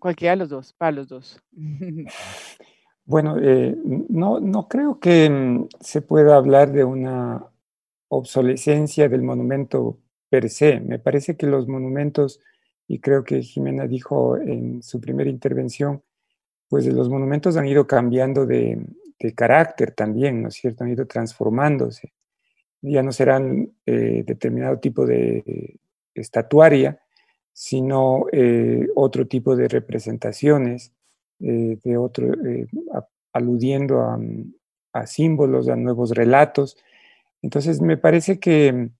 Cualquiera 0.00 0.32
de 0.32 0.36
los 0.36 0.48
dos, 0.48 0.72
para 0.72 0.92
los 0.92 1.08
dos. 1.08 1.40
Bueno, 3.08 3.38
eh, 3.40 3.74
no, 4.10 4.38
no 4.38 4.68
creo 4.68 5.00
que 5.00 5.30
mm, 5.30 5.68
se 5.80 6.02
pueda 6.02 6.36
hablar 6.36 6.72
de 6.72 6.84
una 6.84 7.42
obsolescencia 8.08 9.08
del 9.08 9.22
monumento 9.22 9.98
per 10.28 10.50
se. 10.50 10.80
Me 10.80 10.98
parece 10.98 11.34
que 11.34 11.46
los 11.46 11.68
monumentos 11.68 12.40
y 12.88 13.00
creo 13.00 13.22
que 13.22 13.42
Jimena 13.42 13.86
dijo 13.86 14.38
en 14.38 14.82
su 14.82 14.98
primera 14.98 15.28
intervención, 15.28 16.02
pues 16.68 16.86
los 16.86 17.10
monumentos 17.10 17.56
han 17.58 17.66
ido 17.66 17.86
cambiando 17.86 18.46
de, 18.46 18.80
carácter 19.36 19.92
también, 19.92 20.42
¿no 20.42 20.48
es 20.48 20.54
cierto? 20.54 20.84
Han 20.84 20.90
ido 20.90 21.06
transformándose. 21.06 22.12
Ya 22.80 23.02
no 23.02 23.12
serán 23.12 23.72
eh, 23.84 24.22
determinado 24.26 24.78
tipo 24.78 25.04
de 25.04 25.78
estatuaria, 26.14 27.00
sino 27.52 28.26
eh, 28.32 28.86
otro 28.94 29.26
tipo 29.26 29.54
de 29.54 29.68
representaciones, 29.68 30.92
eh, 31.40 31.78
de 31.82 31.96
otro, 31.96 32.32
aludiendo 33.32 34.00
a, 34.00 34.18
a, 34.92 35.06
símbolos, 35.06 35.68
a 35.68 35.76
nuevos 35.76 36.12
relatos. 36.12 36.78
Entonces, 37.42 37.82
me 37.82 37.96
parece 37.96 38.38
que 38.38 38.90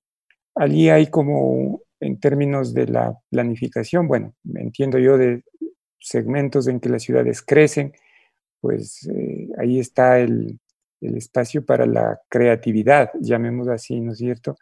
allí 0.55 0.89
hay 0.91 1.07
como 1.07 1.81
en 2.01 2.21
términos 2.21 2.75
de 2.75 2.87
la 2.87 3.19
planificación, 3.31 4.09
bueno, 4.09 4.35
entiendo 4.55 4.99
yo 4.99 5.19
de 5.19 5.43
segmentos 5.99 6.69
en 6.69 6.81
que 6.81 6.89
las 6.89 7.03
ciudades 7.03 7.43
crecen, 7.43 7.93
pues 8.61 9.09
eh, 9.09 9.49
ahí 9.59 9.79
está 9.79 10.19
el, 10.19 10.59
espacio 11.01 11.65
para 11.65 11.87
la 11.87 12.21
creatividad, 12.29 13.11
llamémoslo 13.21 13.73
así, 13.73 14.01
¿no 14.01 14.13
es 14.13 14.19
cierto? 14.19 14.57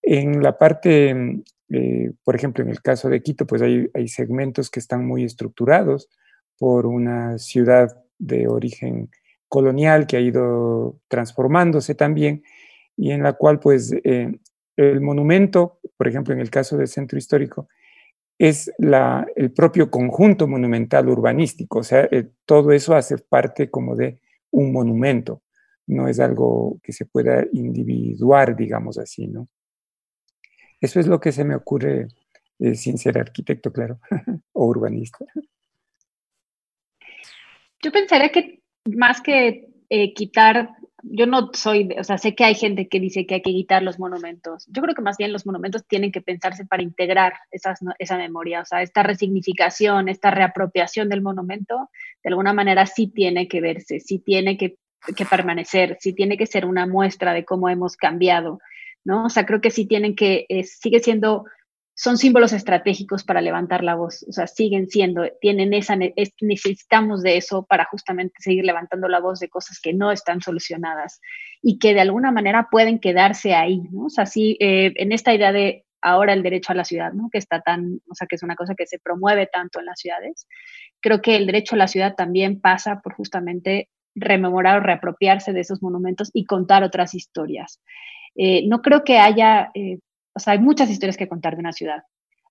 En 0.00 0.40
la 0.40 0.56
parte, 0.56 1.42
eh, 1.70 2.12
por 2.22 2.36
ejemplo, 2.36 2.62
en 2.62 2.70
el 2.70 2.80
caso 2.80 3.08
de 3.08 3.20
Quito, 3.20 3.48
pues 3.48 3.62
hay, 3.62 3.90
hay, 3.92 4.06
segmentos 4.06 4.70
que 4.70 4.78
están 4.78 5.04
muy 5.04 5.24
estructurados 5.24 6.08
por 6.56 6.86
una 6.86 7.36
ciudad 7.38 8.00
de 8.16 8.46
origen 8.46 9.10
colonial 9.48 10.06
que 10.06 10.16
ha 10.16 10.20
ido 10.20 11.00
transformándose 11.08 11.96
también 11.96 12.44
y 12.96 13.10
en 13.10 13.22
la 13.22 13.34
cual 13.34 13.58
pues 13.58 13.92
eh, 14.04 14.32
el 14.76 15.00
monumento, 15.00 15.78
por 16.02 16.08
ejemplo, 16.08 16.34
en 16.34 16.40
el 16.40 16.50
caso 16.50 16.76
del 16.76 16.88
centro 16.88 17.16
histórico, 17.16 17.68
es 18.36 18.72
la, 18.78 19.24
el 19.36 19.52
propio 19.52 19.88
conjunto 19.88 20.48
monumental 20.48 21.08
urbanístico, 21.08 21.78
o 21.78 21.84
sea, 21.84 22.08
eh, 22.10 22.28
todo 22.44 22.72
eso 22.72 22.96
hace 22.96 23.18
parte 23.18 23.70
como 23.70 23.94
de 23.94 24.18
un 24.50 24.72
monumento, 24.72 25.42
no 25.86 26.08
es 26.08 26.18
algo 26.18 26.80
que 26.82 26.92
se 26.92 27.06
pueda 27.06 27.46
individuar, 27.52 28.56
digamos 28.56 28.98
así, 28.98 29.28
¿no? 29.28 29.46
Eso 30.80 30.98
es 30.98 31.06
lo 31.06 31.20
que 31.20 31.30
se 31.30 31.44
me 31.44 31.54
ocurre 31.54 32.08
eh, 32.58 32.74
sin 32.74 32.98
ser 32.98 33.16
arquitecto, 33.16 33.72
claro, 33.72 34.00
o 34.54 34.66
urbanista. 34.66 35.24
Yo 37.80 37.92
pensaría 37.92 38.30
que 38.30 38.60
más 38.86 39.20
que 39.20 39.68
eh, 39.88 40.12
quitar, 40.14 40.68
yo 41.02 41.26
no 41.26 41.50
soy, 41.52 41.88
o 41.98 42.04
sea, 42.04 42.16
sé 42.16 42.34
que 42.34 42.44
hay 42.44 42.54
gente 42.54 42.86
que 42.88 43.00
dice 43.00 43.26
que 43.26 43.34
hay 43.34 43.42
que 43.42 43.50
quitar 43.50 43.82
los 43.82 43.98
monumentos. 43.98 44.66
Yo 44.68 44.82
creo 44.82 44.94
que 44.94 45.02
más 45.02 45.16
bien 45.16 45.32
los 45.32 45.46
monumentos 45.46 45.84
tienen 45.86 46.12
que 46.12 46.20
pensarse 46.20 46.64
para 46.64 46.82
integrar 46.82 47.34
esas, 47.50 47.80
esa 47.98 48.16
memoria, 48.16 48.60
o 48.60 48.64
sea, 48.64 48.82
esta 48.82 49.02
resignificación, 49.02 50.08
esta 50.08 50.30
reapropiación 50.30 51.08
del 51.08 51.20
monumento, 51.20 51.90
de 52.22 52.30
alguna 52.30 52.52
manera 52.52 52.86
sí 52.86 53.08
tiene 53.08 53.48
que 53.48 53.60
verse, 53.60 53.98
sí 53.98 54.20
tiene 54.20 54.56
que, 54.56 54.76
que 55.16 55.26
permanecer, 55.26 55.96
sí 56.00 56.14
tiene 56.14 56.36
que 56.36 56.46
ser 56.46 56.64
una 56.64 56.86
muestra 56.86 57.32
de 57.32 57.44
cómo 57.44 57.68
hemos 57.68 57.96
cambiado, 57.96 58.60
¿no? 59.04 59.24
O 59.24 59.28
sea, 59.28 59.44
creo 59.44 59.60
que 59.60 59.72
sí 59.72 59.86
tienen 59.86 60.14
que, 60.14 60.46
eh, 60.48 60.62
sigue 60.62 61.00
siendo 61.00 61.46
son 61.94 62.16
símbolos 62.16 62.52
estratégicos 62.52 63.22
para 63.22 63.40
levantar 63.40 63.84
la 63.84 63.94
voz, 63.94 64.24
o 64.28 64.32
sea, 64.32 64.46
siguen 64.46 64.88
siendo, 64.88 65.24
tienen 65.40 65.74
esa, 65.74 65.96
necesitamos 66.40 67.22
de 67.22 67.36
eso 67.36 67.64
para 67.64 67.84
justamente 67.84 68.34
seguir 68.38 68.64
levantando 68.64 69.08
la 69.08 69.20
voz 69.20 69.40
de 69.40 69.48
cosas 69.48 69.78
que 69.80 69.92
no 69.92 70.10
están 70.10 70.40
solucionadas 70.40 71.20
y 71.60 71.78
que 71.78 71.94
de 71.94 72.00
alguna 72.00 72.32
manera 72.32 72.68
pueden 72.70 72.98
quedarse 72.98 73.54
ahí. 73.54 73.82
O 73.96 74.08
sea, 74.08 74.26
sí, 74.26 74.56
eh, 74.60 74.92
en 74.96 75.12
esta 75.12 75.34
idea 75.34 75.52
de 75.52 75.84
ahora 76.00 76.32
el 76.32 76.42
derecho 76.42 76.72
a 76.72 76.76
la 76.76 76.84
ciudad, 76.84 77.12
¿no? 77.12 77.28
Que 77.30 77.38
está 77.38 77.60
tan, 77.60 78.00
o 78.10 78.14
sea, 78.14 78.26
que 78.26 78.36
es 78.36 78.42
una 78.42 78.56
cosa 78.56 78.74
que 78.74 78.86
se 78.86 78.98
promueve 78.98 79.46
tanto 79.46 79.78
en 79.78 79.86
las 79.86 80.00
ciudades, 80.00 80.46
creo 81.00 81.20
que 81.20 81.36
el 81.36 81.46
derecho 81.46 81.74
a 81.74 81.78
la 81.78 81.88
ciudad 81.88 82.14
también 82.16 82.60
pasa 82.60 83.00
por 83.00 83.14
justamente 83.14 83.88
rememorar 84.14 84.78
o 84.78 84.82
reapropiarse 84.82 85.52
de 85.52 85.60
esos 85.60 85.82
monumentos 85.82 86.30
y 86.32 86.44
contar 86.44 86.82
otras 86.82 87.14
historias. 87.14 87.80
Eh, 88.34 88.66
no 88.66 88.82
creo 88.82 89.04
que 89.04 89.18
haya 89.18 89.70
eh, 89.74 89.98
o 90.34 90.40
sea, 90.40 90.54
hay 90.54 90.58
muchas 90.58 90.90
historias 90.90 91.16
que 91.16 91.28
contar 91.28 91.54
de 91.54 91.60
una 91.60 91.72
ciudad, 91.72 92.02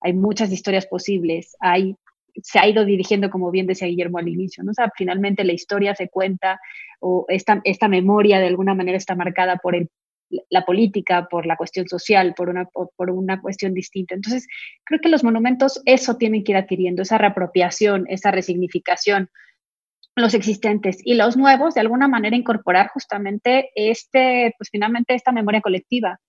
hay 0.02 0.14
muchas 0.14 0.52
historias 0.52 0.86
posibles, 0.88 1.56
hay, 1.60 1.96
se 2.42 2.60
ha 2.60 2.68
ido 2.68 2.86
dirigiendo, 2.86 3.30
como 3.30 3.52
bien 3.52 3.68
decía 3.68 3.88
Guillermo 3.88 4.18
al 4.18 4.28
inicio, 4.28 4.64
¿no? 4.64 4.72
O 4.72 4.74
sea, 4.74 4.92
finalmente 4.96 5.44
la 5.44 5.54
historia 5.54 5.96
se 5.96 6.10
cuenta 6.10 6.60
o 7.00 7.26
esta, 7.28 7.62
esta 7.64 7.88
memoria 7.88 8.40
de 8.40 8.48
alguna 8.48 8.74
manera 8.74 8.98
está 8.98 9.16
marcada 9.16 9.58
por 9.58 9.76
el, 9.76 9.90
la 10.50 10.66
política, 10.66 11.28
por 11.30 11.46
la 11.46 11.58
cuestión 11.58 11.88
social, 11.88 12.34
por 12.36 12.50
una, 12.50 12.66
por 12.66 13.12
una 13.12 13.42
cuestión 13.42 13.74
distinta. 13.74 14.16
Entonces, 14.16 14.48
creo 14.86 15.02
que 15.02 15.10
los 15.10 15.24
monumentos 15.24 15.82
eso 15.86 16.16
tienen 16.18 16.44
que 16.44 16.54
ir 16.54 16.58
adquiriendo, 16.58 17.02
esa 17.02 17.18
reapropiación, 17.18 18.06
esa 18.08 18.32
resignificación 18.32 19.30
los 20.16 20.34
existentes 20.34 20.98
y 21.04 21.14
los 21.14 21.38
nuevos, 21.38 21.74
de 21.74 21.82
alguna 21.82 22.08
manera 22.08 22.36
incorporar 22.36 22.90
justamente 22.90 23.72
este, 23.76 24.54
pues 24.58 24.70
finalmente 24.70 25.14
esta 25.14 25.32
memoria 25.32 25.62
colectiva, 25.62 26.20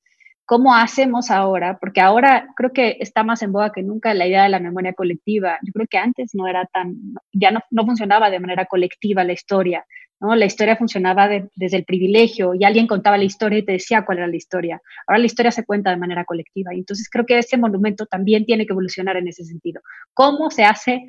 ¿Cómo 0.52 0.74
hacemos 0.74 1.30
ahora? 1.30 1.78
Porque 1.80 2.02
ahora 2.02 2.46
creo 2.54 2.74
que 2.74 2.98
está 3.00 3.24
más 3.24 3.40
en 3.40 3.52
boga 3.52 3.72
que 3.72 3.82
nunca 3.82 4.12
la 4.12 4.26
idea 4.26 4.42
de 4.42 4.50
la 4.50 4.60
memoria 4.60 4.92
colectiva. 4.92 5.58
Yo 5.62 5.72
creo 5.72 5.86
que 5.88 5.96
antes 5.96 6.34
no 6.34 6.46
era 6.46 6.66
tan, 6.66 6.94
ya 7.32 7.50
no, 7.50 7.60
no 7.70 7.86
funcionaba 7.86 8.28
de 8.28 8.38
manera 8.38 8.66
colectiva 8.66 9.24
la 9.24 9.32
historia, 9.32 9.86
¿no? 10.20 10.34
La 10.34 10.44
historia 10.44 10.76
funcionaba 10.76 11.30
desde 11.54 11.78
el 11.78 11.86
privilegio 11.86 12.52
y 12.52 12.64
alguien 12.64 12.86
contaba 12.86 13.16
la 13.16 13.24
historia 13.24 13.60
y 13.60 13.64
te 13.64 13.72
decía 13.72 14.04
cuál 14.04 14.18
era 14.18 14.26
la 14.26 14.36
historia. 14.36 14.82
Ahora 15.06 15.20
la 15.20 15.24
historia 15.24 15.52
se 15.52 15.64
cuenta 15.64 15.88
de 15.88 15.96
manera 15.96 16.26
colectiva 16.26 16.74
y 16.74 16.80
entonces 16.80 17.08
creo 17.08 17.24
que 17.24 17.38
ese 17.38 17.56
monumento 17.56 18.04
también 18.04 18.44
tiene 18.44 18.66
que 18.66 18.74
evolucionar 18.74 19.16
en 19.16 19.28
ese 19.28 19.46
sentido. 19.46 19.80
¿Cómo 20.12 20.50
se 20.50 20.64
hace 20.64 21.08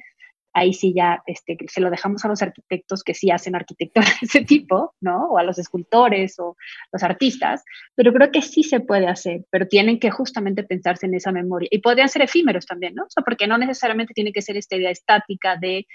ahí 0.54 0.74
sí 0.74 0.93
ya 0.95 1.22
este, 1.26 1.58
se 1.68 1.82
lo 1.82 1.89
dejamos 1.89 2.24
a 2.24 2.28
los 2.28 2.41
arquitectos 2.41 3.04
que 3.04 3.14
sí 3.14 3.32
hacen 3.32 3.56
arquitectura 3.56 4.06
de 4.08 4.26
ese 4.26 4.45
tipo, 4.45 4.93
¿no? 5.01 5.30
O 5.30 5.38
a 5.38 5.43
los 5.43 5.58
escultores 5.58 6.39
o 6.39 6.56
los 6.91 7.04
artistas, 7.04 7.64
pero 7.95 8.14
creo 8.14 8.32
que 8.32 8.41
sí 8.41 8.64
se 8.64 8.80
puede 8.80 9.08
hacer, 9.08 9.45
pero 9.49 9.68
tienen 9.68 9.99
que 9.99 10.12
justamente 10.12 10.64
pensarse 10.64 11.08
en 11.08 11.16
esa 11.16 11.32
memoria. 11.32 11.68
Y 11.72 11.80
podrían 11.80 12.10
ser 12.10 12.22
efímeros 12.22 12.66
también, 12.66 12.95
¿no? 12.95 13.06
Porque 13.26 13.47
no 13.47 13.58
necesariamente 13.58 14.14
tiene 14.14 14.32
que 14.32 14.41
ser 14.41 14.58
esta 14.58 14.76
idea 14.76 14.91
estática 14.91 15.58
de, 15.58 15.88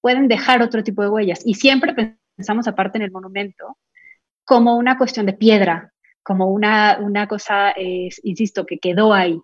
pueden 0.00 0.28
dejar 0.28 0.62
otro 0.62 0.82
tipo 0.82 1.02
de 1.02 1.08
huellas. 1.08 1.42
Y 1.44 1.54
siempre 1.54 1.94
pensamos 2.36 2.66
aparte 2.68 2.98
en 2.98 3.02
el 3.02 3.10
monumento 3.10 3.76
como 4.44 4.76
una 4.76 4.96
cuestión 4.96 5.26
de 5.26 5.32
piedra, 5.32 5.92
como 6.22 6.50
una, 6.50 6.98
una 7.00 7.26
cosa, 7.26 7.72
eh, 7.72 8.08
insisto, 8.22 8.64
que 8.64 8.78
quedó 8.78 9.12
ahí, 9.12 9.40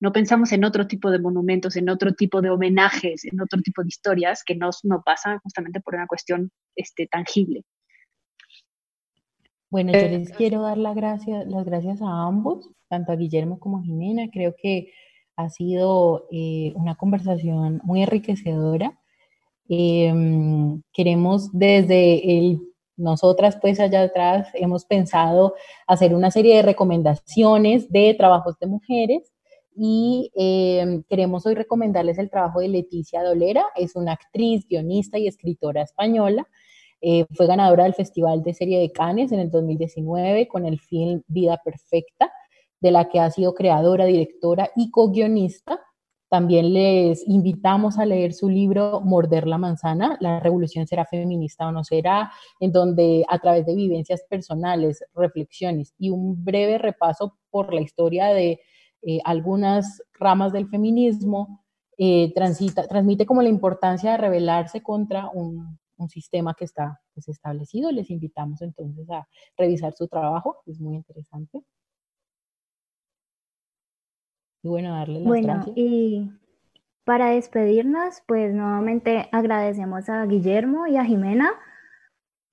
no 0.00 0.12
pensamos 0.12 0.50
en 0.52 0.64
otro 0.64 0.86
tipo 0.86 1.10
de 1.10 1.18
monumentos, 1.18 1.76
en 1.76 1.90
otro 1.90 2.14
tipo 2.14 2.40
de 2.40 2.50
homenajes, 2.50 3.26
en 3.26 3.40
otro 3.40 3.60
tipo 3.60 3.82
de 3.82 3.88
historias 3.88 4.42
que 4.42 4.56
no, 4.56 4.70
no 4.84 5.02
pasan 5.02 5.38
justamente 5.40 5.80
por 5.80 5.94
una 5.94 6.06
cuestión 6.06 6.50
este, 6.74 7.06
tangible. 7.06 7.64
Bueno, 9.68 9.92
yo 9.92 9.98
eh, 9.98 10.18
les 10.18 10.32
quiero 10.32 10.62
dar 10.62 10.78
las 10.78 10.96
gracias, 10.96 11.46
las 11.46 11.64
gracias 11.66 12.00
a 12.00 12.26
ambos, 12.26 12.70
tanto 12.88 13.12
a 13.12 13.16
Guillermo 13.16 13.60
como 13.60 13.78
a 13.78 13.82
Jimena. 13.82 14.30
Creo 14.32 14.54
que 14.60 14.90
ha 15.36 15.50
sido 15.50 16.26
eh, 16.32 16.72
una 16.74 16.96
conversación 16.96 17.80
muy 17.84 18.02
enriquecedora. 18.02 18.98
Em, 19.68 20.82
queremos 20.92 21.52
desde 21.52 22.38
el, 22.38 22.60
nosotras 22.96 23.58
pues 23.60 23.78
allá 23.78 24.02
atrás 24.02 24.48
hemos 24.54 24.86
pensado 24.86 25.54
hacer 25.86 26.14
una 26.14 26.30
serie 26.30 26.56
de 26.56 26.62
recomendaciones 26.62 27.88
de 27.90 28.14
trabajos 28.14 28.58
de 28.58 28.66
mujeres 28.66 29.30
y 29.82 30.30
em, 30.34 31.02
queremos 31.04 31.46
hoy 31.46 31.54
recomendarles 31.54 32.18
el 32.18 32.28
trabajo 32.28 32.60
de 32.60 32.68
Leticia 32.68 33.22
Dolera, 33.22 33.64
es 33.74 33.96
una 33.96 34.12
actriz, 34.12 34.66
guionista 34.68 35.18
y 35.18 35.26
escritora 35.26 35.80
española. 35.80 36.46
Eh, 37.00 37.24
fue 37.34 37.46
ganadora 37.46 37.84
del 37.84 37.94
Festival 37.94 38.42
de 38.42 38.52
Serie 38.52 38.78
de 38.78 38.92
Cannes 38.92 39.32
en 39.32 39.40
el 39.40 39.50
2019 39.50 40.48
con 40.48 40.66
el 40.66 40.78
film 40.80 41.22
Vida 41.28 41.62
Perfecta, 41.64 42.30
de 42.78 42.90
la 42.90 43.08
que 43.08 43.20
ha 43.20 43.30
sido 43.30 43.54
creadora, 43.54 44.04
directora 44.04 44.70
y 44.76 44.90
co-guionista. 44.90 45.80
También 46.28 46.74
les 46.74 47.26
invitamos 47.26 47.98
a 47.98 48.04
leer 48.04 48.34
su 48.34 48.50
libro 48.50 49.00
Morder 49.00 49.46
la 49.46 49.56
manzana, 49.56 50.18
la 50.20 50.40
revolución 50.40 50.86
será 50.86 51.06
feminista 51.06 51.66
o 51.66 51.72
no 51.72 51.84
será, 51.84 52.30
en 52.60 52.70
donde 52.70 53.24
a 53.30 53.38
través 53.38 53.64
de 53.64 53.74
vivencias 53.74 54.22
personales, 54.28 55.02
reflexiones 55.14 55.94
y 55.96 56.10
un 56.10 56.44
breve 56.44 56.76
repaso 56.76 57.38
por 57.48 57.72
la 57.72 57.80
historia 57.80 58.26
de 58.26 58.60
eh, 59.02 59.20
algunas 59.24 60.02
ramas 60.18 60.52
del 60.52 60.68
feminismo, 60.68 61.64
eh, 61.98 62.32
transita, 62.34 62.86
transmite 62.86 63.26
como 63.26 63.42
la 63.42 63.48
importancia 63.48 64.12
de 64.12 64.16
rebelarse 64.16 64.82
contra 64.82 65.28
un, 65.28 65.78
un 66.00 66.08
sistema 66.08 66.54
que 66.54 66.64
está 66.64 67.00
pues, 67.14 67.28
establecido. 67.28 67.92
Les 67.92 68.10
invitamos 68.10 68.62
entonces 68.62 69.08
a 69.10 69.28
revisar 69.56 69.92
su 69.92 70.08
trabajo, 70.08 70.62
es 70.66 70.80
muy 70.80 70.96
interesante. 70.96 71.62
Y 74.62 74.68
bueno, 74.68 74.94
darle 74.94 75.20
las 75.20 75.28
bueno, 75.28 75.64
Y 75.74 76.30
para 77.04 77.30
despedirnos, 77.30 78.22
pues 78.26 78.54
nuevamente 78.54 79.28
agradecemos 79.32 80.08
a 80.08 80.24
Guillermo 80.26 80.86
y 80.86 80.96
a 80.96 81.04
Jimena 81.04 81.50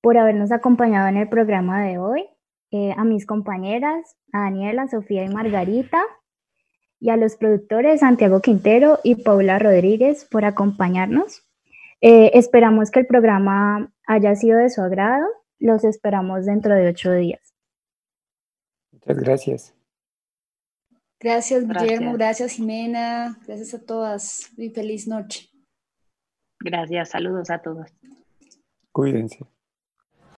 por 0.02 0.18
habernos 0.18 0.52
acompañado 0.52 1.08
en 1.08 1.18
el 1.18 1.28
programa 1.28 1.84
de 1.84 1.98
hoy, 1.98 2.26
eh, 2.72 2.94
a 2.96 3.04
mis 3.04 3.26
compañeras, 3.26 4.16
a 4.32 4.42
Daniela, 4.42 4.88
Sofía 4.88 5.26
y 5.26 5.30
Margarita, 5.30 6.02
y 7.00 7.10
a 7.10 7.18
los 7.18 7.36
productores 7.36 8.00
Santiago 8.00 8.42
Quintero 8.42 9.00
y 9.04 9.16
Paula 9.16 9.60
Rodríguez 9.60 10.26
por 10.26 10.46
acompañarnos. 10.46 11.44
Eh, 12.02 12.32
esperamos 12.34 12.92
que 12.92 13.00
el 13.02 13.08
programa 13.08 13.92
haya 14.06 14.36
sido 14.36 14.60
de 14.60 14.70
su 14.70 14.82
agrado. 14.82 15.26
Los 15.60 15.84
esperamos 15.84 16.46
dentro 16.46 16.76
de 16.76 16.88
ocho 16.90 17.12
días. 17.12 17.54
Muchas 18.92 19.18
gracias. 19.18 19.74
Gracias, 21.20 21.68
Guillermo. 21.68 22.14
Gracias, 22.14 22.54
Jimena. 22.54 23.40
Gracias 23.48 23.74
a 23.74 23.84
todas. 23.84 24.52
Y 24.58 24.70
feliz 24.70 25.08
noche. 25.08 25.50
Gracias. 26.60 27.10
Saludos 27.10 27.50
a 27.50 27.60
todos. 27.60 27.88
Cuídense. 28.92 29.57